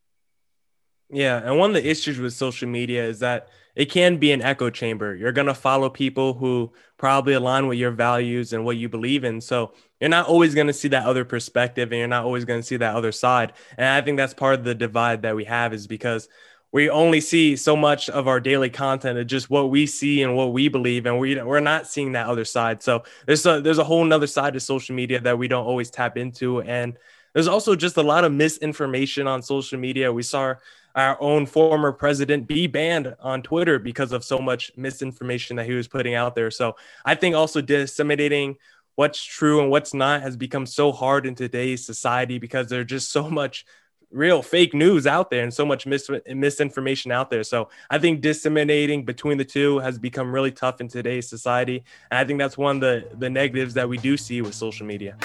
yeah 1.09 1.41
and 1.43 1.59
one 1.59 1.71
of 1.71 1.83
the 1.83 1.89
issues 1.89 2.19
with 2.19 2.35
social 2.35 2.69
media 2.69 3.03
is 3.03 3.21
that 3.21 3.49
it 3.75 3.87
can 3.87 4.19
be 4.19 4.33
an 4.33 4.43
echo 4.43 4.69
chamber. 4.69 5.15
You're 5.15 5.33
going 5.33 5.47
to 5.47 5.55
follow 5.55 5.89
people 5.89 6.35
who 6.35 6.73
probably 6.99 7.33
align 7.33 7.67
with 7.67 7.79
your 7.79 7.91
values 7.91 8.53
and 8.53 8.65
what 8.65 8.77
you 8.77 8.89
believe 8.89 9.25
in. 9.25 9.41
So 9.41 9.73
you're 10.03 10.09
not 10.09 10.27
always 10.27 10.53
going 10.53 10.67
to 10.67 10.73
see 10.73 10.88
that 10.88 11.07
other 11.07 11.25
perspective 11.25 11.93
and 11.93 11.99
you're 12.01 12.09
not 12.09 12.25
always 12.25 12.45
going 12.45 12.59
to 12.59 12.67
see 12.67 12.77
that 12.77 12.97
other 12.97 13.12
side. 13.12 13.53
And 13.79 13.87
I 13.87 14.01
think 14.01 14.17
that's 14.17 14.35
part 14.35 14.55
of 14.55 14.65
the 14.65 14.75
divide 14.75 15.23
that 15.23 15.37
we 15.37 15.45
have 15.45 15.73
is 15.73 15.87
because 15.87 16.29
we 16.73 16.91
only 16.91 17.21
see 17.21 17.55
so 17.55 17.77
much 17.77 18.11
of 18.11 18.27
our 18.27 18.41
daily 18.41 18.69
content 18.69 19.17
of 19.17 19.29
just 19.29 19.49
what 19.49 19.71
we 19.71 19.87
see 19.87 20.25
and 20.25 20.35
what 20.35 20.53
we 20.53 20.67
believe 20.67 21.07
and 21.07 21.21
we, 21.21 21.41
we're 21.41 21.61
not 21.61 21.87
seeing 21.87 22.12
that 22.12 22.27
other 22.27 22.45
side 22.45 22.83
so 22.83 23.05
there's 23.27 23.47
a 23.47 23.61
there's 23.61 23.79
a 23.79 23.85
whole 23.85 24.05
nother 24.05 24.27
side 24.27 24.55
to 24.55 24.61
social 24.61 24.97
media 24.97 25.21
that 25.21 25.38
we 25.38 25.47
don't 25.47 25.67
always 25.67 25.88
tap 25.91 26.17
into 26.17 26.62
and 26.62 26.97
there's 27.33 27.47
also 27.47 27.77
just 27.77 27.97
a 27.97 28.03
lot 28.03 28.25
of 28.25 28.33
misinformation 28.33 29.29
on 29.29 29.41
social 29.41 29.79
media 29.79 30.12
we 30.12 30.23
saw 30.23 30.55
our 30.95 31.17
own 31.21 31.47
former 31.47 31.93
president 31.93 32.47
be 32.47 32.67
banned 32.67 33.15
on 33.21 33.43
Twitter 33.43 33.79
because 33.79 34.12
of 34.12 34.25
so 34.25 34.38
much 34.38 34.73
misinformation 34.77 35.57
that 35.57 35.65
he 35.65 35.73
was 35.73 35.88
putting 35.88 36.15
out 36.15 36.35
there. 36.35 36.51
So 36.51 36.77
I 37.05 37.15
think 37.15 37.35
also 37.35 37.62
disseminating 37.62 38.57
what's 38.94 39.22
true 39.22 39.61
and 39.61 39.70
what's 39.70 39.94
not 39.94 40.22
has 40.22 40.37
become 40.37 40.66
so 40.66 40.92
hard 40.92 41.26
in 41.26 41.35
today's 41.35 41.85
society 41.85 42.38
because 42.38 42.68
there's 42.68 42.87
just 42.87 43.11
so 43.11 43.28
much 43.28 43.64
real 44.11 44.42
fake 44.42 44.74
news 44.74 45.07
out 45.07 45.31
there 45.31 45.42
and 45.42 45.52
so 45.52 45.64
much 45.64 45.87
mis- 45.87 46.11
misinformation 46.26 47.11
out 47.11 47.31
there. 47.31 47.42
So 47.42 47.68
I 47.90 47.98
think 47.98 48.20
disseminating 48.20 49.05
between 49.05 49.38
the 49.38 49.44
two 49.44 49.78
has 49.78 49.98
become 49.98 50.33
really 50.33 50.52
tough 50.52 50.81
in 50.81 50.88
today's 50.88 51.28
society. 51.28 51.83
And 52.11 52.18
I 52.18 52.24
think 52.24 52.38
that's 52.38 52.59
one 52.59 52.76
of 52.76 52.81
the, 52.83 53.09
the 53.16 53.31
negatives 53.31 53.74
that 53.74 53.88
we 53.88 53.96
do 53.96 54.16
see 54.16 54.42
with 54.42 54.55
social 54.55 54.87
media. 54.87 55.16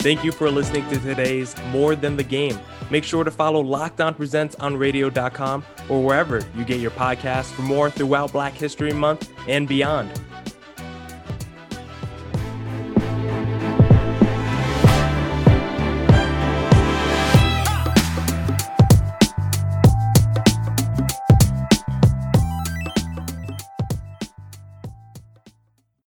Thank 0.00 0.24
you 0.24 0.32
for 0.32 0.50
listening 0.50 0.88
to 0.88 0.98
today's 0.98 1.54
More 1.72 1.94
Than 1.94 2.16
the 2.16 2.24
Game. 2.24 2.58
Make 2.90 3.04
sure 3.04 3.22
to 3.22 3.30
follow 3.30 3.60
Locked 3.60 4.00
On 4.00 4.14
Presents 4.14 4.54
on 4.54 4.74
radio.com 4.74 5.62
or 5.90 6.02
wherever 6.02 6.42
you 6.56 6.64
get 6.64 6.80
your 6.80 6.90
podcasts 6.90 7.52
for 7.52 7.60
more 7.60 7.90
throughout 7.90 8.32
Black 8.32 8.54
History 8.54 8.94
Month 8.94 9.30
and 9.46 9.68
beyond. 9.68 10.10